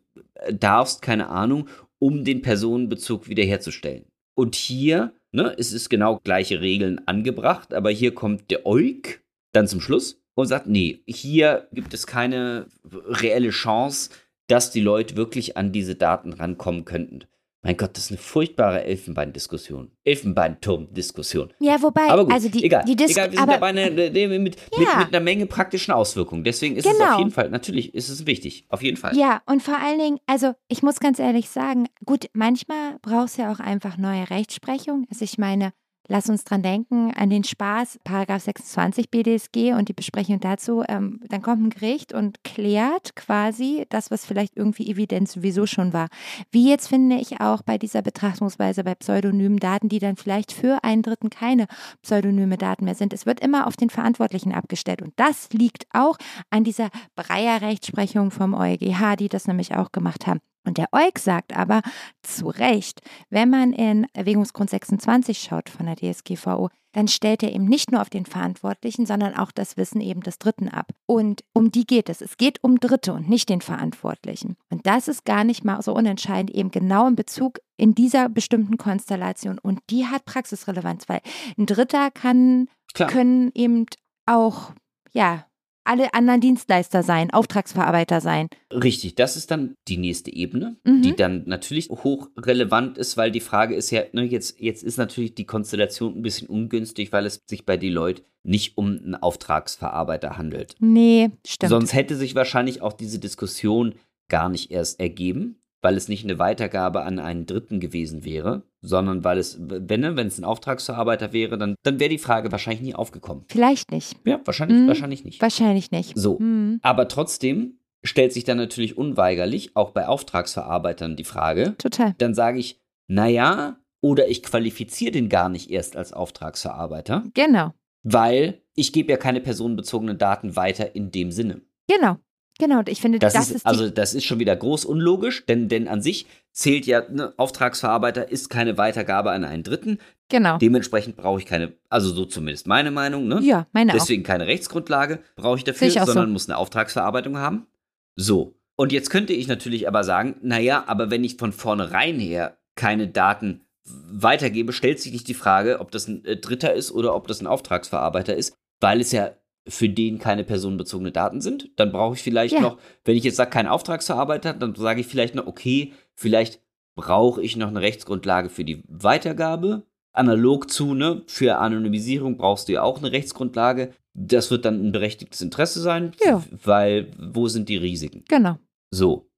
darfst, 0.52 1.02
keine 1.02 1.28
Ahnung, 1.28 1.68
um 1.98 2.24
den 2.24 2.42
Personenbezug 2.42 3.28
wiederherzustellen. 3.28 4.06
Und 4.34 4.54
hier, 4.54 5.12
ne, 5.32 5.54
es 5.58 5.72
ist 5.72 5.90
genau 5.90 6.20
gleiche 6.22 6.60
Regeln 6.60 7.06
angebracht, 7.06 7.74
aber 7.74 7.90
hier 7.90 8.14
kommt 8.14 8.50
der 8.50 8.66
Euk 8.66 9.20
dann 9.52 9.68
zum 9.68 9.80
Schluss 9.80 10.20
und 10.34 10.46
sagt, 10.46 10.66
nee, 10.66 11.02
hier 11.06 11.68
gibt 11.72 11.92
es 11.92 12.06
keine 12.06 12.66
reelle 12.84 13.50
Chance, 13.50 14.10
dass 14.46 14.70
die 14.70 14.80
Leute 14.80 15.16
wirklich 15.16 15.56
an 15.56 15.72
diese 15.72 15.94
Daten 15.94 16.32
rankommen 16.32 16.84
könnten. 16.84 17.24
Mein 17.62 17.76
Gott, 17.76 17.90
das 17.94 18.04
ist 18.04 18.10
eine 18.10 18.18
furchtbare 18.18 18.84
Elfenbein-Diskussion. 18.84 19.90
Elfenbeinturm-Diskussion. 20.04 21.52
Ja, 21.60 21.82
wobei, 21.82 22.08
aber 22.08 22.24
gut, 22.24 22.32
also 22.32 22.48
die, 22.48 22.64
egal, 22.64 22.84
die 22.86 22.96
Dis 22.96 23.10
egal, 23.10 23.30
wir 23.30 23.38
sind 23.38 23.42
aber, 23.42 23.52
dabei 23.52 23.66
eine, 23.66 23.90
mit, 23.90 24.16
ja. 24.16 24.38
mit, 24.38 24.40
mit, 24.78 24.88
einer 25.14 25.20
Menge 25.20 25.44
praktischen 25.44 25.92
Auswirkungen. 25.92 26.42
Deswegen 26.42 26.76
ist 26.76 26.84
genau. 26.84 27.04
es 27.04 27.10
auf 27.12 27.18
jeden 27.18 27.30
Fall, 27.30 27.50
natürlich 27.50 27.94
ist 27.94 28.08
es 28.08 28.24
wichtig, 28.24 28.64
auf 28.70 28.82
jeden 28.82 28.96
Fall. 28.96 29.14
Ja, 29.14 29.42
und 29.44 29.62
vor 29.62 29.76
allen 29.78 29.98
Dingen, 29.98 30.18
also 30.26 30.54
ich 30.68 30.82
muss 30.82 31.00
ganz 31.00 31.18
ehrlich 31.18 31.50
sagen, 31.50 31.86
gut, 32.06 32.30
manchmal 32.32 32.96
brauchst 33.02 33.36
du 33.36 33.42
ja 33.42 33.52
auch 33.52 33.60
einfach 33.60 33.98
neue 33.98 34.30
Rechtsprechung. 34.30 35.06
Also 35.10 35.24
ich 35.26 35.36
meine, 35.36 35.74
Lass 36.12 36.28
uns 36.28 36.42
dran 36.42 36.64
denken 36.64 37.12
an 37.14 37.30
den 37.30 37.44
Spaß, 37.44 38.00
Paragraph 38.02 38.42
26 38.42 39.12
BDSG 39.12 39.74
und 39.74 39.88
die 39.88 39.92
Besprechung 39.92 40.40
dazu. 40.40 40.82
Ähm, 40.88 41.20
dann 41.28 41.40
kommt 41.40 41.62
ein 41.62 41.70
Gericht 41.70 42.12
und 42.12 42.42
klärt 42.42 43.14
quasi 43.14 43.86
das, 43.90 44.10
was 44.10 44.26
vielleicht 44.26 44.56
irgendwie 44.56 44.90
Evidenz 44.90 45.34
sowieso 45.34 45.66
schon 45.66 45.92
war. 45.92 46.08
Wie 46.50 46.68
jetzt 46.68 46.88
finde 46.88 47.14
ich 47.14 47.40
auch 47.40 47.62
bei 47.62 47.78
dieser 47.78 48.02
Betrachtungsweise 48.02 48.82
bei 48.82 48.96
pseudonymen 48.96 49.60
Daten, 49.60 49.88
die 49.88 50.00
dann 50.00 50.16
vielleicht 50.16 50.50
für 50.50 50.82
einen 50.82 51.02
Dritten 51.02 51.30
keine 51.30 51.66
pseudonyme 52.02 52.58
Daten 52.58 52.86
mehr 52.86 52.96
sind. 52.96 53.12
Es 53.12 53.24
wird 53.24 53.38
immer 53.38 53.68
auf 53.68 53.76
den 53.76 53.90
Verantwortlichen 53.90 54.52
abgestellt. 54.52 55.02
Und 55.02 55.12
das 55.14 55.50
liegt 55.52 55.86
auch 55.92 56.16
an 56.50 56.64
dieser 56.64 56.88
Breyer-Rechtsprechung 57.14 58.32
vom 58.32 58.54
EuGH, 58.54 59.14
die 59.16 59.28
das 59.28 59.46
nämlich 59.46 59.76
auch 59.76 59.92
gemacht 59.92 60.26
haben. 60.26 60.40
Und 60.64 60.78
der 60.78 60.88
EuG 60.92 61.18
sagt 61.18 61.56
aber 61.56 61.82
zu 62.22 62.48
Recht, 62.48 63.00
wenn 63.30 63.50
man 63.50 63.72
in 63.72 64.06
Erwägungsgrund 64.12 64.70
26 64.70 65.38
schaut 65.38 65.68
von 65.68 65.86
der 65.86 65.96
DSGVO, 65.96 66.68
dann 66.92 67.08
stellt 67.08 67.42
er 67.42 67.52
eben 67.52 67.66
nicht 67.66 67.92
nur 67.92 68.00
auf 68.00 68.10
den 68.10 68.26
Verantwortlichen, 68.26 69.06
sondern 69.06 69.34
auch 69.34 69.52
das 69.52 69.76
Wissen 69.76 70.00
eben 70.00 70.22
des 70.22 70.38
Dritten 70.38 70.68
ab. 70.68 70.90
Und 71.06 71.44
um 71.54 71.70
die 71.70 71.86
geht 71.86 72.08
es. 72.08 72.20
Es 72.20 72.36
geht 72.36 72.62
um 72.64 72.80
Dritte 72.80 73.12
und 73.12 73.28
nicht 73.28 73.48
den 73.48 73.60
Verantwortlichen. 73.60 74.56
Und 74.70 74.86
das 74.86 75.08
ist 75.08 75.24
gar 75.24 75.44
nicht 75.44 75.64
mal 75.64 75.80
so 75.82 75.94
unentscheidend, 75.94 76.50
eben 76.50 76.70
genau 76.70 77.06
in 77.06 77.16
Bezug 77.16 77.60
in 77.76 77.94
dieser 77.94 78.28
bestimmten 78.28 78.76
Konstellation. 78.76 79.58
Und 79.58 79.80
die 79.88 80.06
hat 80.06 80.24
Praxisrelevanz, 80.24 81.08
weil 81.08 81.20
ein 81.56 81.66
Dritter 81.66 82.10
kann, 82.10 82.68
Klar. 82.92 83.08
können 83.08 83.52
eben 83.54 83.86
auch, 84.26 84.72
ja, 85.12 85.46
alle 85.84 86.14
anderen 86.14 86.40
Dienstleister 86.40 87.02
sein, 87.02 87.30
Auftragsverarbeiter 87.30 88.20
sein. 88.20 88.48
Richtig, 88.72 89.14
das 89.14 89.36
ist 89.36 89.50
dann 89.50 89.74
die 89.88 89.96
nächste 89.96 90.32
Ebene, 90.32 90.76
mhm. 90.84 91.02
die 91.02 91.16
dann 91.16 91.44
natürlich 91.46 91.88
hochrelevant 91.88 92.98
ist, 92.98 93.16
weil 93.16 93.30
die 93.30 93.40
Frage 93.40 93.74
ist 93.74 93.90
ja, 93.90 94.02
ne, 94.12 94.24
jetzt, 94.24 94.60
jetzt 94.60 94.82
ist 94.82 94.98
natürlich 94.98 95.34
die 95.34 95.46
Konstellation 95.46 96.16
ein 96.16 96.22
bisschen 96.22 96.48
ungünstig, 96.48 97.12
weil 97.12 97.26
es 97.26 97.40
sich 97.46 97.66
bei 97.66 97.76
Deloitte 97.76 98.22
nicht 98.42 98.78
um 98.78 98.86
einen 98.88 99.14
Auftragsverarbeiter 99.14 100.36
handelt. 100.38 100.74
Nee, 100.80 101.30
stimmt. 101.46 101.70
Sonst 101.70 101.94
hätte 101.94 102.16
sich 102.16 102.34
wahrscheinlich 102.34 102.82
auch 102.82 102.92
diese 102.92 103.18
Diskussion 103.18 103.94
gar 104.28 104.48
nicht 104.48 104.70
erst 104.70 105.00
ergeben 105.00 105.59
weil 105.82 105.96
es 105.96 106.08
nicht 106.08 106.24
eine 106.24 106.38
Weitergabe 106.38 107.02
an 107.02 107.18
einen 107.18 107.46
Dritten 107.46 107.80
gewesen 107.80 108.24
wäre, 108.24 108.62
sondern 108.82 109.24
weil 109.24 109.38
es, 109.38 109.58
wenn, 109.60 110.16
wenn 110.16 110.26
es 110.26 110.38
ein 110.38 110.44
Auftragsverarbeiter 110.44 111.32
wäre, 111.32 111.58
dann, 111.58 111.74
dann 111.82 112.00
wäre 112.00 112.10
die 112.10 112.18
Frage 112.18 112.52
wahrscheinlich 112.52 112.82
nie 112.82 112.94
aufgekommen. 112.94 113.44
Vielleicht 113.48 113.90
nicht. 113.90 114.16
Ja, 114.24 114.40
wahrscheinlich, 114.44 114.78
hm, 114.78 114.88
wahrscheinlich 114.88 115.24
nicht. 115.24 115.40
Wahrscheinlich 115.40 115.90
nicht. 115.90 116.12
So. 116.16 116.38
Hm. 116.38 116.80
Aber 116.82 117.08
trotzdem 117.08 117.78
stellt 118.02 118.32
sich 118.32 118.44
dann 118.44 118.56
natürlich 118.56 118.96
unweigerlich 118.96 119.76
auch 119.76 119.90
bei 119.90 120.06
Auftragsverarbeitern 120.06 121.16
die 121.16 121.24
Frage. 121.24 121.74
Total. 121.78 122.14
Dann 122.18 122.34
sage 122.34 122.58
ich, 122.58 122.80
naja, 123.08 123.76
oder 124.00 124.28
ich 124.28 124.42
qualifiziere 124.42 125.12
den 125.12 125.28
gar 125.28 125.48
nicht 125.48 125.70
erst 125.70 125.96
als 125.96 126.12
Auftragsverarbeiter. 126.12 127.24
Genau. 127.34 127.72
Weil 128.02 128.62
ich 128.74 128.92
gebe 128.92 129.10
ja 129.10 129.18
keine 129.18 129.40
personenbezogenen 129.40 130.16
Daten 130.16 130.56
weiter 130.56 130.94
in 130.94 131.10
dem 131.10 131.32
Sinne. 131.32 131.60
Genau. 131.86 132.16
Genau, 132.60 132.82
ich 132.86 133.00
finde, 133.00 133.18
das, 133.18 133.32
das 133.32 133.48
ist, 133.48 133.56
ist 133.56 133.66
also 133.66 133.88
das 133.88 134.14
ist 134.14 134.24
schon 134.24 134.38
wieder 134.38 134.54
groß 134.54 134.84
unlogisch, 134.84 135.44
denn, 135.46 135.68
denn 135.68 135.88
an 135.88 136.02
sich 136.02 136.26
zählt 136.52 136.86
ja, 136.86 137.02
ne, 137.10 137.32
Auftragsverarbeiter 137.38 138.30
ist 138.30 138.50
keine 138.50 138.76
Weitergabe 138.76 139.30
an 139.30 139.44
einen 139.44 139.62
Dritten. 139.62 139.98
Genau. 140.28 140.58
Dementsprechend 140.58 141.16
brauche 141.16 141.40
ich 141.40 141.46
keine, 141.46 141.72
also 141.88 142.10
so 142.10 142.26
zumindest 142.26 142.66
meine 142.66 142.90
Meinung, 142.90 143.26
ne? 143.26 143.40
Ja, 143.42 143.66
meine 143.72 143.92
Deswegen 143.92 144.22
auch. 144.22 144.26
keine 144.26 144.46
Rechtsgrundlage 144.46 145.20
brauche 145.36 145.56
ich 145.56 145.64
dafür, 145.64 145.88
ich 145.88 145.94
sondern 145.94 146.26
so. 146.26 146.32
muss 146.32 146.48
eine 146.48 146.58
Auftragsverarbeitung 146.58 147.38
haben. 147.38 147.66
So. 148.14 148.54
Und 148.76 148.92
jetzt 148.92 149.10
könnte 149.10 149.32
ich 149.32 149.48
natürlich 149.48 149.88
aber 149.88 150.04
sagen, 150.04 150.36
naja, 150.42 150.84
aber 150.86 151.10
wenn 151.10 151.24
ich 151.24 151.36
von 151.36 151.52
vornherein 151.52 152.20
her 152.20 152.58
keine 152.76 153.08
Daten 153.08 153.62
weitergebe, 153.84 154.72
stellt 154.72 155.00
sich 155.00 155.12
nicht 155.12 155.28
die 155.28 155.34
Frage, 155.34 155.80
ob 155.80 155.90
das 155.90 156.08
ein 156.08 156.24
äh, 156.24 156.36
Dritter 156.36 156.74
ist 156.74 156.92
oder 156.92 157.14
ob 157.14 157.26
das 157.26 157.40
ein 157.40 157.46
Auftragsverarbeiter 157.46 158.36
ist, 158.36 158.54
weil 158.80 159.00
es 159.00 159.12
ja 159.12 159.32
für 159.70 159.88
den 159.88 160.18
keine 160.18 160.44
personenbezogene 160.44 161.12
Daten 161.12 161.40
sind. 161.40 161.70
Dann 161.76 161.92
brauche 161.92 162.14
ich 162.14 162.22
vielleicht 162.22 162.54
ja. 162.54 162.60
noch, 162.60 162.78
wenn 163.04 163.16
ich 163.16 163.24
jetzt 163.24 163.36
sage, 163.36 163.50
kein 163.50 163.66
Auftragsverarbeiter, 163.66 164.52
dann 164.52 164.74
sage 164.74 165.00
ich 165.00 165.06
vielleicht 165.06 165.34
noch, 165.34 165.46
okay, 165.46 165.92
vielleicht 166.14 166.60
brauche 166.96 167.42
ich 167.42 167.56
noch 167.56 167.68
eine 167.68 167.80
Rechtsgrundlage 167.80 168.50
für 168.50 168.64
die 168.64 168.82
Weitergabe. 168.88 169.86
Analog 170.12 170.70
zu, 170.70 170.94
ne, 170.94 171.22
für 171.26 171.58
Anonymisierung 171.58 172.36
brauchst 172.36 172.68
du 172.68 172.72
ja 172.72 172.82
auch 172.82 172.98
eine 172.98 173.12
Rechtsgrundlage. 173.12 173.94
Das 174.12 174.50
wird 174.50 174.64
dann 174.64 174.84
ein 174.84 174.92
berechtigtes 174.92 175.40
Interesse 175.40 175.80
sein, 175.80 176.12
ja. 176.24 176.42
weil 176.64 177.12
wo 177.16 177.46
sind 177.46 177.68
die 177.68 177.76
Risiken? 177.76 178.24
Genau. 178.28 178.58
So. 178.90 179.30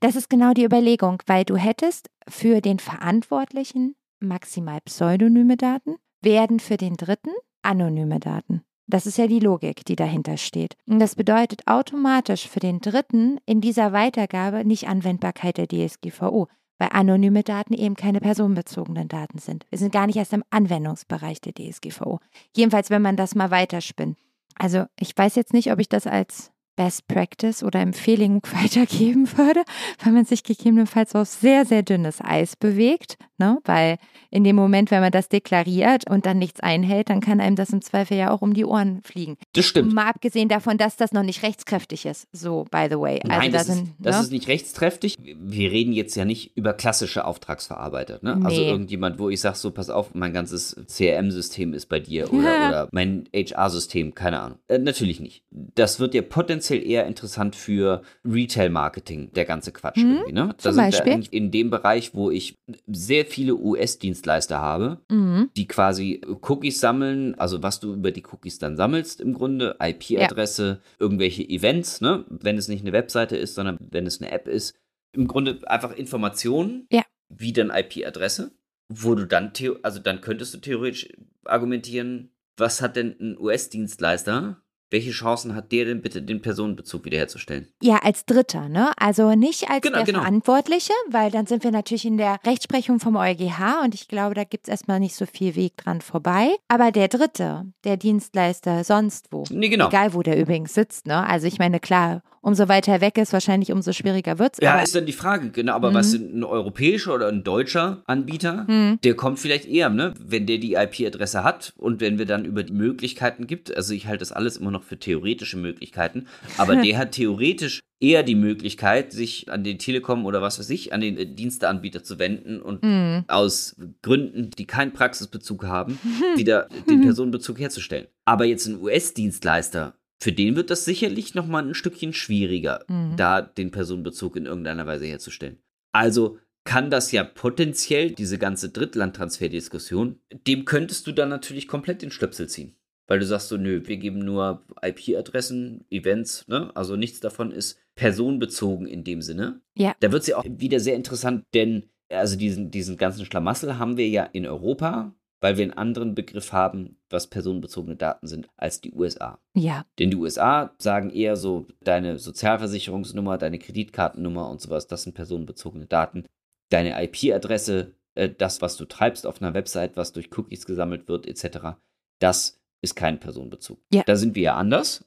Das 0.00 0.16
ist 0.16 0.30
genau 0.30 0.52
die 0.52 0.64
Überlegung, 0.64 1.22
weil 1.26 1.44
du 1.44 1.56
hättest 1.56 2.08
für 2.28 2.60
den 2.60 2.78
Verantwortlichen 2.78 3.96
maximal 4.20 4.80
pseudonyme 4.84 5.56
Daten, 5.56 5.96
werden 6.20 6.60
für 6.60 6.76
den 6.76 6.96
Dritten 6.96 7.30
anonyme 7.62 8.20
Daten. 8.20 8.62
Das 8.86 9.06
ist 9.06 9.18
ja 9.18 9.26
die 9.26 9.40
Logik, 9.40 9.84
die 9.84 9.96
dahinter 9.96 10.36
steht. 10.36 10.74
Und 10.86 10.98
das 10.98 11.14
bedeutet 11.14 11.66
automatisch 11.66 12.48
für 12.48 12.60
den 12.60 12.80
Dritten 12.80 13.38
in 13.46 13.60
dieser 13.60 13.92
Weitergabe 13.92 14.64
nicht 14.64 14.88
Anwendbarkeit 14.88 15.56
der 15.56 15.68
DSGVO, 15.68 16.48
weil 16.78 16.88
anonyme 16.92 17.42
Daten 17.42 17.74
eben 17.74 17.94
keine 17.94 18.20
personenbezogenen 18.20 19.08
Daten 19.08 19.38
sind. 19.38 19.66
Wir 19.70 19.78
sind 19.78 19.92
gar 19.92 20.06
nicht 20.06 20.16
erst 20.16 20.32
im 20.32 20.44
Anwendungsbereich 20.50 21.40
der 21.40 21.54
DSGVO. 21.54 22.18
Jedenfalls, 22.56 22.90
wenn 22.90 23.02
man 23.02 23.16
das 23.16 23.34
mal 23.34 23.50
weiterspinnt. 23.50 24.18
Also 24.56 24.84
ich 24.98 25.16
weiß 25.16 25.34
jetzt 25.36 25.52
nicht, 25.52 25.72
ob 25.72 25.78
ich 25.78 25.88
das 25.88 26.06
als 26.06 26.51
Best 26.76 27.06
Practice 27.06 27.62
oder 27.62 27.80
Empfehlung 27.80 28.42
weitergeben 28.62 29.28
würde, 29.36 29.62
weil 30.02 30.12
man 30.12 30.24
sich 30.24 30.42
gegebenenfalls 30.42 31.14
auf 31.14 31.28
sehr, 31.28 31.64
sehr 31.64 31.82
dünnes 31.82 32.20
Eis 32.20 32.56
bewegt. 32.56 33.16
Ne? 33.38 33.58
Weil 33.64 33.98
in 34.30 34.44
dem 34.44 34.56
Moment, 34.56 34.90
wenn 34.90 35.00
man 35.00 35.10
das 35.10 35.28
deklariert 35.28 36.08
und 36.08 36.26
dann 36.26 36.38
nichts 36.38 36.60
einhält, 36.60 37.10
dann 37.10 37.20
kann 37.20 37.40
einem 37.40 37.56
das 37.56 37.70
im 37.70 37.82
Zweifel 37.82 38.16
ja 38.16 38.30
auch 38.30 38.40
um 38.40 38.54
die 38.54 38.64
Ohren 38.64 39.02
fliegen. 39.02 39.36
Das 39.52 39.64
stimmt. 39.64 39.92
Mal 39.92 40.08
abgesehen 40.08 40.48
davon, 40.48 40.78
dass 40.78 40.96
das 40.96 41.12
noch 41.12 41.22
nicht 41.22 41.42
rechtskräftig 41.42 42.06
ist. 42.06 42.28
So, 42.32 42.64
by 42.70 42.86
the 42.88 42.98
way. 42.98 43.20
Also 43.22 43.40
Nein, 43.40 43.52
das, 43.52 43.66
da 43.66 43.74
sind, 43.74 43.84
ist, 43.84 43.94
das 43.98 44.16
ne? 44.16 44.22
ist 44.22 44.32
nicht 44.32 44.48
rechtskräftig. 44.48 45.16
Wir 45.18 45.70
reden 45.70 45.92
jetzt 45.92 46.14
ja 46.14 46.24
nicht 46.24 46.56
über 46.56 46.72
klassische 46.72 47.24
Auftragsverarbeiter. 47.24 48.20
Ne? 48.22 48.34
Also 48.34 48.40
nee. 48.40 48.46
Also 48.46 48.62
irgendjemand, 48.62 49.18
wo 49.18 49.28
ich 49.28 49.40
sage, 49.40 49.56
so 49.56 49.70
pass 49.70 49.90
auf, 49.90 50.14
mein 50.14 50.32
ganzes 50.32 50.76
CRM-System 50.86 51.74
ist 51.74 51.86
bei 51.86 52.00
dir 52.00 52.32
oder, 52.32 52.42
ja. 52.42 52.68
oder 52.68 52.88
mein 52.92 53.28
HR-System, 53.34 54.14
keine 54.14 54.40
Ahnung. 54.40 54.58
Äh, 54.68 54.78
natürlich 54.78 55.20
nicht. 55.20 55.44
Das 55.50 56.00
wird 56.00 56.14
ja 56.14 56.22
potenziell 56.22 56.61
tendenziell 56.62 56.88
eher 56.88 57.06
interessant 57.06 57.56
für 57.56 58.02
Retail-Marketing, 58.24 59.32
der 59.32 59.44
ganze 59.44 59.72
Quatsch 59.72 59.98
mhm, 59.98 60.12
irgendwie. 60.12 60.32
Ne? 60.32 60.48
Da 60.48 60.58
zum 60.58 60.72
sind 60.72 60.84
Beispiel? 60.84 61.20
wir 61.20 61.32
in 61.32 61.50
dem 61.50 61.70
Bereich, 61.70 62.14
wo 62.14 62.30
ich 62.30 62.56
sehr 62.86 63.26
viele 63.26 63.56
US-Dienstleister 63.56 64.60
habe, 64.60 65.00
mhm. 65.10 65.50
die 65.56 65.66
quasi 65.66 66.20
Cookies 66.42 66.80
sammeln, 66.80 67.34
also 67.38 67.62
was 67.62 67.80
du 67.80 67.94
über 67.94 68.10
die 68.10 68.24
Cookies 68.24 68.58
dann 68.58 68.76
sammelst 68.76 69.20
im 69.20 69.34
Grunde, 69.34 69.76
IP-Adresse, 69.80 70.80
ja. 70.80 70.96
irgendwelche 70.98 71.42
Events, 71.42 72.00
ne? 72.00 72.24
wenn 72.28 72.56
es 72.56 72.68
nicht 72.68 72.82
eine 72.82 72.92
Webseite 72.92 73.36
ist, 73.36 73.54
sondern 73.54 73.78
wenn 73.80 74.06
es 74.06 74.20
eine 74.20 74.30
App 74.30 74.48
ist. 74.48 74.74
Im 75.12 75.28
Grunde 75.28 75.58
einfach 75.66 75.94
Informationen, 75.94 76.86
ja. 76.90 77.02
wie 77.28 77.52
dann 77.52 77.70
IP-Adresse, 77.70 78.52
wo 78.88 79.14
du 79.14 79.26
dann, 79.26 79.52
also 79.82 79.98
dann 79.98 80.20
könntest 80.20 80.54
du 80.54 80.58
theoretisch 80.58 81.08
argumentieren, 81.44 82.30
was 82.56 82.82
hat 82.82 82.96
denn 82.96 83.16
ein 83.18 83.38
US-Dienstleister 83.38 84.62
welche 84.92 85.10
Chancen 85.10 85.54
hat 85.54 85.72
der 85.72 85.86
denn 85.86 86.02
bitte, 86.02 86.22
den 86.22 86.42
Personenbezug 86.42 87.04
wiederherzustellen? 87.04 87.68
Ja, 87.82 87.96
als 88.02 88.24
Dritter, 88.26 88.68
ne? 88.68 88.92
Also 88.98 89.34
nicht 89.34 89.70
als 89.70 89.82
Genau, 89.82 89.96
der 89.96 90.04
genau. 90.06 90.20
Verantwortliche, 90.20 90.92
weil 91.10 91.30
dann 91.30 91.46
sind 91.46 91.64
wir 91.64 91.70
natürlich 91.70 92.04
in 92.04 92.18
der 92.18 92.38
Rechtsprechung 92.46 93.00
vom 93.00 93.16
EuGH 93.16 93.82
und 93.82 93.94
ich 93.94 94.06
glaube, 94.08 94.34
da 94.34 94.44
gibt 94.44 94.68
es 94.68 94.70
erstmal 94.70 95.00
nicht 95.00 95.14
so 95.16 95.26
viel 95.26 95.56
Weg 95.56 95.76
dran 95.78 96.00
vorbei. 96.00 96.54
Aber 96.68 96.92
der 96.92 97.08
Dritte, 97.08 97.64
der 97.84 97.96
Dienstleister 97.96 98.84
sonst 98.84 99.28
wo, 99.32 99.44
Nee, 99.50 99.68
genau. 99.68 99.88
egal 99.88 100.14
wo 100.14 100.22
der 100.22 100.38
übrigens 100.38 100.74
sitzt, 100.74 101.06
ne? 101.06 101.26
Also 101.26 101.46
ich 101.46 101.58
meine, 101.58 101.80
klar, 101.80 102.22
umso 102.42 102.68
weiter 102.68 103.00
weg 103.00 103.16
ist, 103.16 103.32
wahrscheinlich 103.32 103.72
umso 103.72 103.92
schwieriger 103.92 104.38
wird's. 104.38 104.58
Ja, 104.60 104.74
aber 104.74 104.82
ist 104.82 104.94
dann 104.94 105.06
die 105.06 105.12
Frage, 105.12 105.50
genau, 105.50 105.72
aber 105.74 105.90
Mhm. 105.90 105.94
was 105.94 106.10
sind 106.10 106.34
ein 106.34 106.44
europäischer 106.44 107.14
oder 107.14 107.28
ein 107.28 107.42
deutscher 107.44 108.02
Anbieter? 108.06 108.66
Hm. 108.66 108.98
Der 109.02 109.14
kommt 109.14 109.38
vielleicht 109.38 109.66
eher, 109.66 109.88
ne? 109.88 110.12
Wenn 110.22 110.46
der 110.46 110.58
die 110.58 110.74
IP-Adresse 110.74 111.42
hat 111.44 111.72
und 111.76 112.00
wenn 112.00 112.18
wir 112.18 112.26
dann 112.26 112.44
über 112.44 112.62
die 112.64 112.72
Möglichkeiten 112.74 113.46
gibt, 113.46 113.74
also 113.76 113.94
ich 113.94 114.06
halte 114.06 114.18
das 114.20 114.32
alles 114.32 114.56
immer 114.58 114.70
noch 114.70 114.82
für 114.82 114.98
theoretische 114.98 115.56
Möglichkeiten, 115.56 116.26
aber 116.58 116.76
der 116.84 116.98
hat 116.98 117.12
theoretisch 117.12 117.80
eher 118.00 118.24
die 118.24 118.34
Möglichkeit, 118.34 119.12
sich 119.12 119.48
an 119.52 119.62
den 119.62 119.78
Telekom 119.78 120.26
oder 120.26 120.42
was 120.42 120.58
weiß 120.58 120.68
ich, 120.70 120.92
an 120.92 121.00
den 121.00 121.16
äh, 121.16 121.24
Diensteanbieter 121.26 122.02
zu 122.02 122.18
wenden 122.18 122.60
und 122.60 122.82
Hm. 122.82 123.24
aus 123.28 123.76
Gründen, 124.02 124.50
die 124.58 124.66
keinen 124.66 124.92
Praxisbezug 124.92 125.64
haben, 125.64 125.98
wieder 126.36 126.66
den 126.88 127.02
Personenbezug 127.02 127.60
herzustellen. 127.60 128.08
Aber 128.24 128.44
jetzt 128.44 128.66
ein 128.66 128.80
US-Dienstleister, 128.80 129.94
für 130.22 130.32
den 130.32 130.54
wird 130.54 130.70
das 130.70 130.84
sicherlich 130.84 131.34
noch 131.34 131.48
mal 131.48 131.66
ein 131.66 131.74
Stückchen 131.74 132.12
schwieriger, 132.12 132.84
Mhm. 132.88 133.16
da 133.16 133.42
den 133.42 133.72
Personenbezug 133.72 134.36
in 134.36 134.46
irgendeiner 134.46 134.86
Weise 134.86 135.06
herzustellen. 135.06 135.58
Also 135.92 136.38
kann 136.64 136.90
das 136.90 137.10
ja 137.10 137.24
potenziell 137.24 138.12
diese 138.12 138.38
ganze 138.38 138.68
Drittlandtransferdiskussion, 138.70 140.20
dem 140.46 140.64
könntest 140.64 141.08
du 141.08 141.12
dann 141.12 141.28
natürlich 141.28 141.66
komplett 141.66 142.02
den 142.02 142.12
Stöpsel 142.12 142.48
ziehen. 142.48 142.76
Weil 143.08 143.18
du 143.18 143.26
sagst 143.26 143.48
so, 143.48 143.56
nö, 143.56 143.82
wir 143.84 143.96
geben 143.96 144.20
nur 144.20 144.64
IP-Adressen, 144.80 145.84
Events, 145.90 146.46
ne? 146.46 146.70
Also 146.76 146.94
nichts 146.94 147.18
davon 147.18 147.50
ist 147.50 147.80
personenbezogen 147.96 148.86
in 148.86 149.02
dem 149.02 149.22
Sinne. 149.22 149.60
Ja. 149.76 149.96
Da 149.98 150.12
wird 150.12 150.22
es 150.22 150.28
ja 150.28 150.36
auch 150.36 150.44
wieder 150.48 150.78
sehr 150.78 150.94
interessant, 150.94 151.44
denn 151.52 151.90
also 152.10 152.36
diesen, 152.36 152.70
diesen 152.70 152.96
ganzen 152.96 153.24
Schlamassel 153.24 153.76
haben 153.78 153.96
wir 153.96 154.08
ja 154.08 154.22
in 154.22 154.46
Europa, 154.46 155.14
weil 155.42 155.58
wir 155.58 155.64
einen 155.64 155.74
anderen 155.74 156.14
Begriff 156.14 156.52
haben, 156.52 156.96
was 157.10 157.26
personenbezogene 157.26 157.96
Daten 157.96 158.28
sind, 158.28 158.48
als 158.56 158.80
die 158.80 158.92
USA. 158.92 159.40
Ja, 159.54 159.84
Denn 159.98 160.10
die 160.10 160.16
USA 160.16 160.72
sagen 160.78 161.10
eher 161.10 161.36
so, 161.36 161.66
deine 161.82 162.18
Sozialversicherungsnummer, 162.18 163.38
deine 163.38 163.58
Kreditkartennummer 163.58 164.48
und 164.48 164.60
sowas, 164.60 164.86
das 164.86 165.02
sind 165.02 165.14
personenbezogene 165.14 165.86
Daten. 165.86 166.24
Deine 166.70 167.02
IP-Adresse, 167.02 167.94
äh, 168.14 168.30
das, 168.30 168.62
was 168.62 168.76
du 168.76 168.84
treibst 168.84 169.26
auf 169.26 169.42
einer 169.42 169.52
Website, 169.52 169.96
was 169.96 170.12
durch 170.12 170.30
Cookies 170.38 170.64
gesammelt 170.64 171.08
wird, 171.08 171.26
etc., 171.26 171.76
das 172.20 172.62
ist 172.80 172.94
kein 172.94 173.18
Personenbezug. 173.18 173.80
Ja. 173.92 174.04
Da 174.06 174.14
sind 174.14 174.36
wir 174.36 174.42
ja 174.42 174.54
anders. 174.54 175.04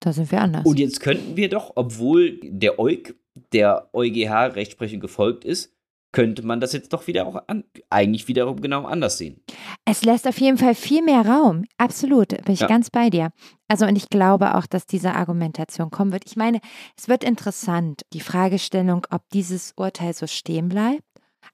da 0.00 0.14
sind 0.14 0.32
wir 0.32 0.40
anders. 0.40 0.64
Und 0.64 0.78
jetzt 0.78 1.00
könnten 1.00 1.36
wir 1.36 1.50
doch, 1.50 1.72
obwohl 1.76 2.40
der 2.42 2.78
EuG 2.78 3.14
der 3.52 3.90
EuGH-Rechtsprechung 3.92 5.00
gefolgt 5.00 5.44
ist, 5.44 5.74
könnte 6.14 6.46
man 6.46 6.60
das 6.60 6.72
jetzt 6.72 6.92
doch 6.92 7.06
wieder 7.08 7.26
auch 7.26 7.42
an, 7.48 7.64
eigentlich 7.90 8.28
wiederum 8.28 8.60
genau 8.60 8.84
anders 8.84 9.18
sehen. 9.18 9.40
Es 9.86 10.02
lässt 10.02 10.26
auf 10.26 10.40
jeden 10.40 10.56
Fall 10.56 10.74
viel 10.74 11.02
mehr 11.02 11.26
Raum. 11.26 11.64
Absolut, 11.76 12.28
bin 12.28 12.54
ich 12.54 12.60
Ja. 12.60 12.66
ganz 12.66 12.90
bei 12.90 13.10
dir. 13.10 13.30
Also 13.68 13.86
und 13.86 13.96
ich 13.96 14.08
glaube 14.08 14.54
auch, 14.54 14.66
dass 14.66 14.86
diese 14.86 15.14
Argumentation 15.14 15.90
kommen 15.90 16.12
wird. 16.12 16.24
Ich 16.26 16.36
meine, 16.36 16.60
es 16.96 17.08
wird 17.08 17.22
interessant, 17.22 18.02
die 18.12 18.20
Fragestellung, 18.20 19.06
ob 19.10 19.28
dieses 19.30 19.74
Urteil 19.76 20.14
so 20.14 20.26
stehen 20.26 20.68
bleibt. 20.70 21.02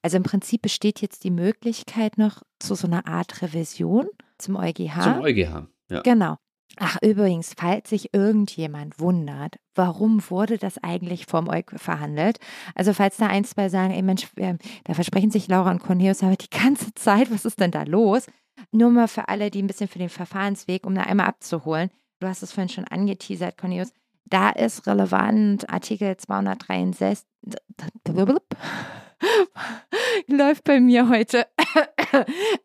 Also 0.02 0.16
im 0.16 0.22
Prinzip 0.22 0.62
besteht 0.62 1.00
jetzt 1.00 1.24
die 1.24 1.32
Möglichkeit 1.32 2.18
noch 2.18 2.42
zu 2.60 2.76
so 2.76 2.86
einer 2.86 3.06
Art 3.06 3.42
Revision 3.42 4.06
zum 4.38 4.54
EuGH. 4.56 5.02
Zum 5.02 5.20
EuGH. 5.22 5.66
Ja. 5.90 6.00
Genau. 6.02 6.36
Ach, 6.82 6.96
übrigens, 7.02 7.52
falls 7.58 7.90
sich 7.90 8.14
irgendjemand 8.14 8.98
wundert, 8.98 9.56
warum 9.74 10.22
wurde 10.30 10.56
das 10.56 10.82
eigentlich 10.82 11.26
vom 11.26 11.46
EuG 11.46 11.72
verhandelt? 11.76 12.38
Also, 12.74 12.94
falls 12.94 13.18
da 13.18 13.26
ein, 13.26 13.44
zwei 13.44 13.68
sagen, 13.68 13.92
ey 13.92 14.00
Mensch, 14.00 14.28
äh, 14.36 14.54
da 14.84 14.94
versprechen 14.94 15.30
sich 15.30 15.46
Laura 15.46 15.70
und 15.70 15.82
Cornelius 15.82 16.22
aber 16.22 16.36
die 16.36 16.48
ganze 16.48 16.94
Zeit, 16.94 17.30
was 17.30 17.44
ist 17.44 17.60
denn 17.60 17.70
da 17.70 17.82
los? 17.82 18.24
Nur 18.72 18.88
mal 18.88 19.08
für 19.08 19.28
alle, 19.28 19.50
die 19.50 19.62
ein 19.62 19.66
bisschen 19.66 19.88
für 19.88 19.98
den 19.98 20.08
Verfahrensweg, 20.08 20.86
um 20.86 20.94
da 20.94 21.02
einmal 21.02 21.26
abzuholen. 21.26 21.90
Du 22.18 22.26
hast 22.26 22.42
es 22.42 22.52
vorhin 22.52 22.70
schon 22.70 22.86
angeteasert, 22.86 23.58
Cornelius. 23.58 23.92
Da 24.24 24.48
ist 24.48 24.86
relevant 24.86 25.68
Artikel 25.68 26.16
263. 26.16 27.26
Läuft 30.26 30.64
bei 30.64 30.80
mir 30.80 31.08
heute 31.08 31.46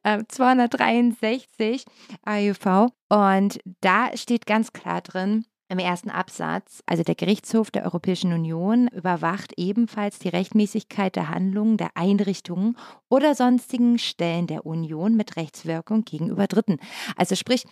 äh, 0.04 0.24
263 0.28 1.86
AUV. 2.24 2.92
Und 3.10 3.60
da 3.82 4.16
steht 4.16 4.46
ganz 4.46 4.74
klar 4.74 5.02
drin, 5.02 5.46
im 5.68 5.80
ersten 5.80 6.12
Absatz, 6.12 6.84
also 6.86 7.02
der 7.02 7.16
Gerichtshof 7.16 7.72
der 7.72 7.86
Europäischen 7.86 8.34
Union 8.34 8.88
überwacht 8.90 9.54
ebenfalls 9.58 10.20
die 10.20 10.30
Rechtmäßigkeit 10.30 11.16
der 11.16 11.30
Handlungen 11.30 11.78
der 11.78 11.90
Einrichtungen 11.96 12.78
oder 13.10 13.34
sonstigen 13.34 13.98
Stellen 13.98 14.46
der 14.46 14.66
Union 14.66 15.16
mit 15.16 15.38
Rechtswirkung 15.38 16.06
gegenüber 16.06 16.46
Dritten. 16.46 16.78
Also 17.16 17.36
sprich, 17.36 17.66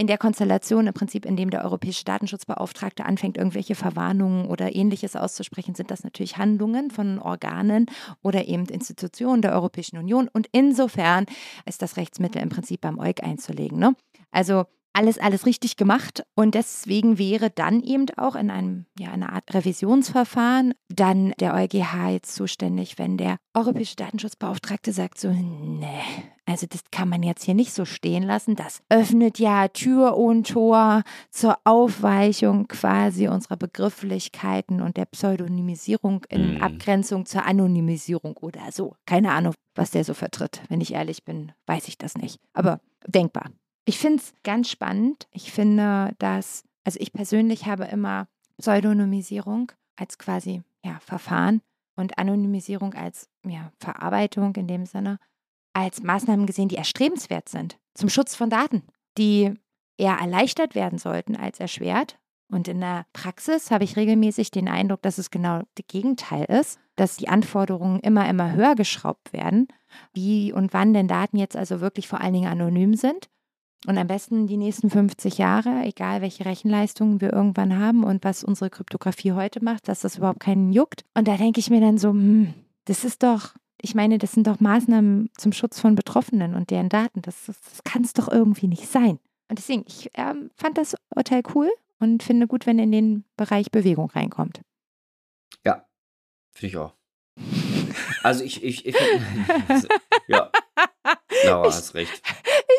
in 0.00 0.06
der 0.06 0.16
Konstellation 0.16 0.86
im 0.86 0.94
Prinzip, 0.94 1.26
in 1.26 1.36
dem 1.36 1.50
der 1.50 1.62
europäische 1.62 2.04
Datenschutzbeauftragte 2.06 3.04
anfängt, 3.04 3.36
irgendwelche 3.36 3.74
Verwarnungen 3.74 4.46
oder 4.46 4.74
ähnliches 4.74 5.14
auszusprechen, 5.14 5.74
sind 5.74 5.90
das 5.90 6.04
natürlich 6.04 6.38
Handlungen 6.38 6.90
von 6.90 7.18
Organen 7.18 7.84
oder 8.22 8.48
eben 8.48 8.64
Institutionen 8.64 9.42
der 9.42 9.52
Europäischen 9.52 9.98
Union. 9.98 10.26
Und 10.32 10.48
insofern 10.52 11.26
ist 11.66 11.82
das 11.82 11.98
Rechtsmittel 11.98 12.40
im 12.40 12.48
Prinzip 12.48 12.80
beim 12.80 12.98
EuG 12.98 13.22
einzulegen. 13.22 13.78
Ne? 13.78 13.94
Also 14.30 14.64
alles, 14.92 15.18
alles 15.18 15.46
richtig 15.46 15.76
gemacht. 15.76 16.22
Und 16.34 16.54
deswegen 16.54 17.18
wäre 17.18 17.50
dann 17.50 17.80
eben 17.82 18.06
auch 18.16 18.34
in 18.34 18.50
einem, 18.50 18.86
ja, 18.98 19.12
einer 19.12 19.32
Art 19.32 19.52
Revisionsverfahren 19.52 20.74
dann 20.88 21.32
der 21.40 21.54
EuGH 21.54 22.10
jetzt 22.10 22.34
zuständig, 22.34 22.98
wenn 22.98 23.16
der 23.16 23.36
Europäische 23.54 23.96
Datenschutzbeauftragte 23.96 24.92
sagt 24.92 25.18
so, 25.18 25.30
nee, 25.30 25.86
also 26.46 26.66
das 26.68 26.82
kann 26.90 27.08
man 27.08 27.22
jetzt 27.22 27.44
hier 27.44 27.54
nicht 27.54 27.72
so 27.72 27.84
stehen 27.84 28.22
lassen. 28.24 28.56
Das 28.56 28.82
öffnet 28.88 29.38
ja 29.38 29.68
Tür 29.68 30.16
und 30.16 30.48
Tor 30.48 31.02
zur 31.30 31.58
Aufweichung 31.64 32.66
quasi 32.68 33.28
unserer 33.28 33.56
Begrifflichkeiten 33.56 34.80
und 34.80 34.96
der 34.96 35.04
Pseudonymisierung 35.06 36.24
in 36.28 36.54
Mhm. 36.54 36.62
Abgrenzung 36.62 37.26
zur 37.26 37.44
Anonymisierung 37.44 38.36
oder 38.38 38.72
so. 38.72 38.94
Keine 39.06 39.32
Ahnung, 39.32 39.54
was 39.74 39.90
der 39.92 40.04
so 40.04 40.14
vertritt. 40.14 40.62
Wenn 40.68 40.80
ich 40.80 40.94
ehrlich 40.94 41.24
bin, 41.24 41.52
weiß 41.66 41.86
ich 41.88 41.98
das 41.98 42.16
nicht. 42.16 42.40
Aber 42.52 42.80
denkbar. 43.06 43.50
Ich 43.90 43.98
finde 43.98 44.22
es 44.22 44.34
ganz 44.44 44.70
spannend. 44.70 45.26
Ich 45.32 45.50
finde, 45.50 46.14
dass, 46.20 46.62
also 46.84 47.00
ich 47.00 47.12
persönlich 47.12 47.66
habe 47.66 47.86
immer 47.86 48.28
Pseudonymisierung 48.56 49.72
als 49.96 50.16
quasi 50.16 50.62
ja, 50.84 51.00
Verfahren 51.00 51.60
und 51.96 52.16
Anonymisierung 52.16 52.94
als 52.94 53.28
ja, 53.44 53.72
Verarbeitung 53.80 54.54
in 54.54 54.68
dem 54.68 54.86
Sinne, 54.86 55.18
als 55.72 56.04
Maßnahmen 56.04 56.46
gesehen, 56.46 56.68
die 56.68 56.76
erstrebenswert 56.76 57.48
sind 57.48 57.80
zum 57.94 58.08
Schutz 58.08 58.36
von 58.36 58.48
Daten, 58.48 58.84
die 59.18 59.54
eher 59.98 60.18
erleichtert 60.20 60.76
werden 60.76 61.00
sollten 61.00 61.34
als 61.34 61.58
erschwert. 61.58 62.16
Und 62.48 62.68
in 62.68 62.78
der 62.78 63.06
Praxis 63.12 63.72
habe 63.72 63.82
ich 63.82 63.96
regelmäßig 63.96 64.52
den 64.52 64.68
Eindruck, 64.68 65.02
dass 65.02 65.18
es 65.18 65.32
genau 65.32 65.62
das 65.74 65.86
Gegenteil 65.88 66.44
ist, 66.44 66.78
dass 66.94 67.16
die 67.16 67.26
Anforderungen 67.26 67.98
immer, 67.98 68.28
immer 68.28 68.52
höher 68.52 68.76
geschraubt 68.76 69.32
werden, 69.32 69.66
wie 70.12 70.52
und 70.52 70.72
wann 70.74 70.94
denn 70.94 71.08
Daten 71.08 71.38
jetzt 71.38 71.56
also 71.56 71.80
wirklich 71.80 72.06
vor 72.06 72.20
allen 72.20 72.34
Dingen 72.34 72.48
anonym 72.48 72.94
sind. 72.94 73.28
Und 73.86 73.96
am 73.96 74.06
besten 74.06 74.46
die 74.46 74.58
nächsten 74.58 74.90
50 74.90 75.38
Jahre, 75.38 75.82
egal 75.84 76.20
welche 76.20 76.44
Rechenleistungen 76.44 77.20
wir 77.20 77.32
irgendwann 77.32 77.78
haben 77.78 78.04
und 78.04 78.24
was 78.24 78.44
unsere 78.44 78.68
Kryptographie 78.68 79.32
heute 79.32 79.64
macht, 79.64 79.88
dass 79.88 80.00
das 80.00 80.18
überhaupt 80.18 80.40
keinen 80.40 80.72
juckt. 80.72 81.04
Und 81.14 81.26
da 81.26 81.36
denke 81.36 81.60
ich 81.60 81.70
mir 81.70 81.80
dann 81.80 81.96
so, 81.96 82.10
hm, 82.10 82.52
das 82.84 83.04
ist 83.04 83.22
doch, 83.22 83.54
ich 83.80 83.94
meine, 83.94 84.18
das 84.18 84.32
sind 84.32 84.46
doch 84.46 84.60
Maßnahmen 84.60 85.30
zum 85.36 85.52
Schutz 85.52 85.80
von 85.80 85.94
Betroffenen 85.94 86.54
und 86.54 86.70
deren 86.70 86.90
Daten. 86.90 87.22
Das, 87.22 87.46
das, 87.46 87.58
das 87.62 87.82
kann 87.84 88.02
es 88.04 88.12
doch 88.12 88.28
irgendwie 88.28 88.68
nicht 88.68 88.86
sein. 88.86 89.18
Und 89.48 89.58
deswegen, 89.58 89.84
ich 89.88 90.10
ähm, 90.14 90.50
fand 90.56 90.76
das 90.76 90.94
Urteil 91.16 91.42
cool 91.54 91.70
und 91.98 92.22
finde 92.22 92.46
gut, 92.46 92.66
wenn 92.66 92.78
in 92.78 92.92
den 92.92 93.24
Bereich 93.38 93.70
Bewegung 93.70 94.10
reinkommt. 94.10 94.60
Ja, 95.64 95.86
finde 96.52 96.66
ich 96.66 96.76
auch. 96.76 96.94
Also 98.22 98.44
ich, 98.44 98.62
ich, 98.62 98.84
ich 98.84 98.94
ja, 100.28 100.50
Laura 101.44 101.68
Ich- 101.68 101.74
hast 101.74 101.94
recht. 101.94 102.22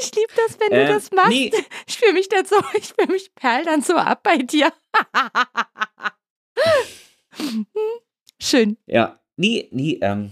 Ich 0.02 0.16
liebe 0.16 0.32
das, 0.36 0.60
wenn 0.60 0.70
du 0.70 0.82
Ähm, 0.84 0.88
das 0.88 1.12
machst. 1.12 1.30
nee. 1.30 1.52
Ich 1.88 1.98
fühle 1.98 2.14
mich 2.14 2.30
dann 2.30 2.46
so, 2.46 2.56
ich 2.78 2.94
fühle 2.94 3.12
mich 3.14 3.34
perl 3.36 3.64
dann 3.66 3.82
so 3.82 3.96
ab 3.96 4.24
bei 4.24 4.38
dir. 4.38 4.72
Schön. 8.40 8.78
Ja, 8.88 9.20
nie, 9.38 9.68
nie, 9.72 10.00
ähm, 10.02 10.32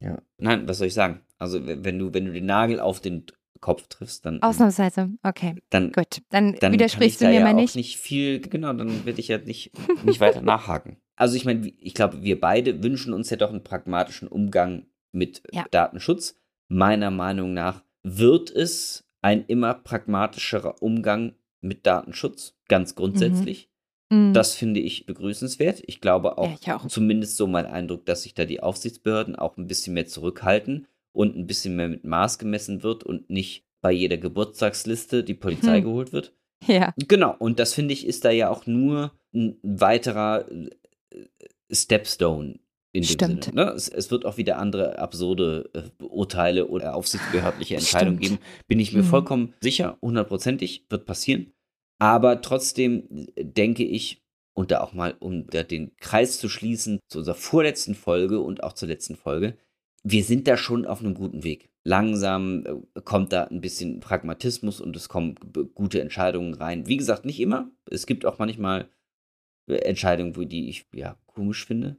ja, 0.00 0.20
nein, 0.38 0.66
was 0.66 0.78
soll 0.78 0.86
ich 0.88 0.94
sagen? 0.94 1.20
Also 1.38 1.60
wenn 1.66 1.98
du, 1.98 2.12
wenn 2.14 2.26
du 2.26 2.32
den 2.32 2.46
Nagel 2.46 2.80
auf 2.80 3.00
den 3.00 3.26
Kopf 3.60 3.86
triffst, 3.88 4.24
dann, 4.24 4.42
Ausnahmsweise. 4.42 5.10
Okay, 5.22 5.56
dann, 5.68 5.92
gut. 5.92 6.22
Dann, 6.30 6.54
dann 6.56 6.72
widersprichst 6.72 7.20
du 7.20 7.26
mir 7.26 7.34
ja 7.34 7.40
mal 7.44 7.52
nicht. 7.54 7.76
nicht 7.76 7.98
viel, 7.98 8.40
genau, 8.40 8.72
dann 8.72 9.04
werde 9.04 9.20
ich 9.20 9.28
ja 9.28 9.38
nicht, 9.38 9.70
nicht 10.04 10.20
weiter 10.20 10.40
nachhaken. 10.40 10.96
Also 11.16 11.36
ich 11.36 11.44
meine, 11.44 11.68
ich 11.78 11.94
glaube, 11.94 12.22
wir 12.22 12.40
beide 12.40 12.82
wünschen 12.82 13.12
uns 13.12 13.28
ja 13.28 13.36
doch 13.36 13.50
einen 13.50 13.62
pragmatischen 13.62 14.28
Umgang 14.28 14.86
mit 15.12 15.42
Ja. 15.52 15.66
Datenschutz. 15.70 16.36
Meiner 16.68 17.10
Meinung 17.10 17.52
nach 17.52 17.82
wird 18.02 18.50
es 18.50 19.04
ein 19.22 19.44
immer 19.46 19.74
pragmatischerer 19.74 20.82
Umgang 20.82 21.34
mit 21.60 21.86
Datenschutz, 21.86 22.56
ganz 22.68 22.94
grundsätzlich. 22.94 23.68
Mhm. 24.10 24.32
Das 24.32 24.54
finde 24.54 24.80
ich 24.80 25.06
begrüßenswert. 25.06 25.82
Ich 25.86 26.00
glaube 26.00 26.38
auch, 26.38 26.48
Ja, 26.48 26.56
ich 26.60 26.72
auch. 26.72 26.86
zumindest 26.88 27.36
so 27.36 27.46
mein 27.46 27.66
Eindruck, 27.66 28.06
dass 28.06 28.22
sich 28.22 28.34
da 28.34 28.44
die 28.44 28.60
Aufsichtsbehörden 28.62 29.36
auch 29.36 29.56
ein 29.56 29.66
bisschen 29.66 29.94
mehr 29.94 30.06
zurückhalten 30.06 30.86
und 31.12 31.36
ein 31.36 31.46
bisschen 31.46 31.76
mehr 31.76 31.88
mit 31.88 32.04
Maß 32.04 32.38
gemessen 32.38 32.82
wird 32.82 33.04
und 33.04 33.28
nicht 33.30 33.64
bei 33.82 33.92
jeder 33.92 34.16
Geburtstagsliste 34.16 35.22
die 35.22 35.34
Polizei 35.34 35.76
Hm. 35.78 35.84
geholt 35.84 36.12
wird. 36.12 36.32
Ja. 36.66 36.92
Genau, 37.08 37.34
und 37.38 37.58
das 37.58 37.72
finde 37.72 37.94
ich 37.94 38.06
ist 38.06 38.24
da 38.24 38.30
ja 38.30 38.50
auch 38.50 38.66
nur 38.66 39.12
ein 39.34 39.58
weiterer 39.62 40.46
äh, 40.50 40.70
Stepstone 41.70 42.58
in 42.92 43.02
dem 43.02 43.08
Stimmt. 43.08 43.44
Sinne. 43.44 43.64
Ne? 43.66 43.70
Es, 43.72 43.88
es 43.88 44.10
wird 44.10 44.24
auch 44.26 44.36
wieder 44.36 44.58
andere 44.58 44.98
absurde 44.98 45.70
äh, 45.74 46.02
Urteile 46.02 46.66
oder 46.68 46.94
aufsichtsbehördliche 46.96 47.76
Entscheidungen 47.76 48.22
Stimmt. 48.22 48.40
geben. 48.40 48.50
Bin 48.66 48.80
ich 48.80 48.92
mir 48.92 49.02
Mhm. 49.02 49.06
vollkommen 49.06 49.54
sicher, 49.60 49.96
hundertprozentig 50.02 50.86
wird 50.88 51.06
passieren. 51.06 51.52
Aber 51.98 52.40
trotzdem 52.40 53.28
äh, 53.36 53.44
denke 53.44 53.84
ich, 53.84 54.22
und 54.54 54.70
da 54.72 54.80
auch 54.80 54.92
mal, 54.92 55.14
um 55.20 55.46
da 55.46 55.62
den 55.62 55.96
Kreis 55.98 56.38
zu 56.40 56.48
schließen, 56.48 56.98
zu 57.08 57.18
unserer 57.18 57.36
vorletzten 57.36 57.94
Folge 57.94 58.40
und 58.40 58.62
auch 58.64 58.72
zur 58.72 58.88
letzten 58.88 59.14
Folge, 59.16 59.56
wir 60.02 60.24
sind 60.24 60.48
da 60.48 60.56
schon 60.56 60.86
auf 60.86 61.00
einem 61.00 61.14
guten 61.14 61.44
Weg. 61.44 61.70
Langsam 61.84 62.64
äh, 62.66 63.00
kommt 63.02 63.32
da 63.32 63.44
ein 63.44 63.60
bisschen 63.60 64.00
Pragmatismus 64.00 64.80
und 64.80 64.96
es 64.96 65.08
kommen 65.08 65.36
gute 65.74 66.00
Entscheidungen 66.00 66.54
rein. 66.54 66.86
Wie 66.88 66.96
gesagt, 66.96 67.24
nicht 67.24 67.38
immer. 67.40 67.70
Es 67.88 68.06
gibt 68.06 68.26
auch 68.26 68.38
manchmal 68.38 68.88
äh, 69.68 69.76
Entscheidungen, 69.76 70.36
wo 70.36 70.42
die 70.44 70.68
ich 70.68 70.86
ja 70.92 71.16
komisch 71.26 71.64
finde. 71.64 71.96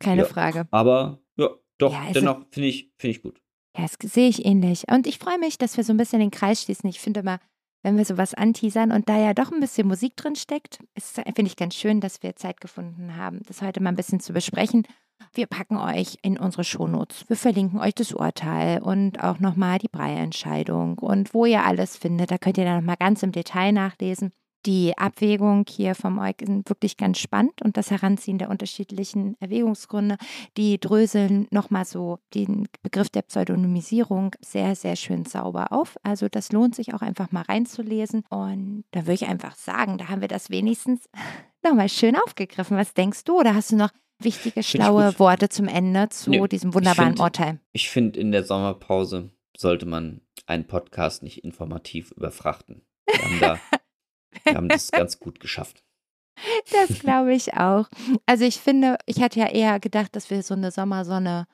Keine 0.00 0.22
Ja. 0.22 0.28
Frage. 0.28 0.66
Aber 0.70 1.20
ja, 1.36 1.48
doch, 1.78 1.92
Ja, 1.92 2.00
also- 2.00 2.12
dennoch 2.20 2.40
finde 2.50 2.68
ich, 2.68 2.90
finde 2.98 3.16
ich 3.16 3.22
gut. 3.22 3.40
Ja, 3.76 3.84
das 3.86 4.12
sehe 4.12 4.28
ich 4.28 4.44
ähnlich. 4.46 4.84
Und 4.90 5.06
ich 5.06 5.18
freue 5.18 5.38
mich, 5.38 5.58
dass 5.58 5.76
wir 5.76 5.84
so 5.84 5.92
ein 5.92 5.96
bisschen 5.98 6.20
den 6.20 6.30
Kreis 6.30 6.62
schließen. 6.62 6.88
Ich 6.88 6.98
finde 7.00 7.20
immer, 7.20 7.38
wenn 7.82 7.98
wir 7.98 8.04
sowas 8.06 8.32
anteasern 8.34 8.90
und 8.90 9.08
da 9.08 9.18
ja 9.18 9.34
doch 9.34 9.52
ein 9.52 9.60
bisschen 9.60 9.86
Musik 9.86 10.16
drin 10.16 10.34
steckt, 10.34 10.78
finde 10.98 11.42
ich 11.46 11.56
ganz 11.56 11.74
schön, 11.74 12.00
dass 12.00 12.22
wir 12.22 12.34
Zeit 12.36 12.60
gefunden 12.60 13.16
haben, 13.16 13.42
das 13.46 13.60
heute 13.62 13.82
mal 13.82 13.90
ein 13.90 13.96
bisschen 13.96 14.18
zu 14.20 14.32
besprechen. 14.32 14.86
Wir 15.34 15.46
packen 15.46 15.76
euch 15.76 16.16
in 16.22 16.38
unsere 16.38 16.64
Shownotes. 16.64 17.28
Wir 17.28 17.36
verlinken 17.36 17.78
euch 17.80 17.94
das 17.94 18.12
Urteil 18.12 18.82
und 18.82 19.22
auch 19.22 19.38
nochmal 19.40 19.78
die 19.78 19.88
Breyer-Entscheidung 19.88 20.98
und 20.98 21.32
wo 21.34 21.46
ihr 21.46 21.64
alles 21.64 21.96
findet. 21.96 22.30
Da 22.30 22.38
könnt 22.38 22.58
ihr 22.58 22.64
dann 22.64 22.76
nochmal 22.78 22.96
ganz 22.98 23.22
im 23.22 23.32
Detail 23.32 23.72
nachlesen. 23.72 24.32
Die 24.66 24.98
Abwägung 24.98 25.64
hier 25.68 25.94
vom 25.94 26.18
EuG 26.18 26.34
sind 26.44 26.68
wirklich 26.68 26.96
ganz 26.96 27.18
spannend 27.18 27.62
und 27.62 27.76
das 27.76 27.90
Heranziehen 27.92 28.38
der 28.38 28.50
unterschiedlichen 28.50 29.36
Erwägungsgründe 29.40 30.16
die 30.56 30.80
dröseln 30.80 31.46
nochmal 31.52 31.84
so 31.84 32.18
den 32.34 32.66
Begriff 32.82 33.08
der 33.08 33.22
Pseudonymisierung 33.22 34.34
sehr, 34.40 34.74
sehr 34.74 34.96
schön 34.96 35.24
sauber 35.24 35.70
auf. 35.72 35.96
Also 36.02 36.28
das 36.28 36.50
lohnt 36.50 36.74
sich 36.74 36.94
auch 36.94 37.00
einfach 37.02 37.30
mal 37.30 37.42
reinzulesen. 37.42 38.24
Und 38.28 38.84
da 38.90 39.02
würde 39.02 39.14
ich 39.14 39.26
einfach 39.26 39.54
sagen, 39.54 39.98
da 39.98 40.08
haben 40.08 40.20
wir 40.20 40.28
das 40.28 40.50
wenigstens 40.50 41.08
nochmal 41.64 41.88
schön 41.88 42.16
aufgegriffen. 42.16 42.76
Was 42.76 42.92
denkst 42.92 43.22
du? 43.24 43.38
Oder 43.38 43.54
hast 43.54 43.70
du 43.70 43.76
noch 43.76 43.90
wichtige, 44.18 44.60
ich 44.60 44.68
schlaue. 44.68 45.16
Worte 45.20 45.48
zum 45.48 45.68
Ende 45.68 46.08
zu 46.08 46.30
Nee, 46.30 46.48
diesem 46.48 46.74
wunderbaren 46.74 47.10
find- 47.12 47.20
Urteil? 47.20 47.60
Ich 47.72 47.88
finde, 47.90 48.18
in 48.18 48.32
der 48.32 48.42
Sommerpause 48.42 49.30
sollte 49.56 49.86
man 49.86 50.22
einen 50.46 50.66
Podcast 50.66 51.22
nicht 51.22 51.44
informativ 51.44 52.10
überfrachten. 52.12 52.82
Wir 53.06 53.18
haben, 53.22 53.40
da, 53.40 53.58
wir 54.44 54.54
haben 54.54 54.68
das 54.68 54.90
ganz 54.92 55.18
gut 55.18 55.40
geschafft. 55.40 55.82
Das 56.70 56.98
glaube 56.98 57.34
ich 57.34 57.54
auch. 57.54 57.88
Also 58.26 58.44
ich 58.44 58.60
finde, 58.60 58.98
ich 59.06 59.22
hatte 59.22 59.40
ja 59.40 59.48
eher 59.48 59.80
gedacht, 59.80 60.14
dass 60.14 60.30
wir 60.30 60.42
so 60.42 60.54
eine 60.54 60.70
Sommersonne 60.70 61.46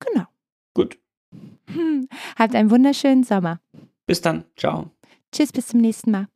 Genau. 0.00 0.26
Gut. 0.74 0.98
Hm. 1.66 2.10
Habt 2.38 2.54
einen 2.54 2.70
wunderschönen 2.70 3.24
Sommer. 3.24 3.58
Bis 4.04 4.20
dann. 4.20 4.44
Ciao. 4.58 4.90
Tschüss, 5.32 5.50
bis 5.50 5.68
zum 5.68 5.80
nächsten 5.80 6.10
Mal. 6.10 6.28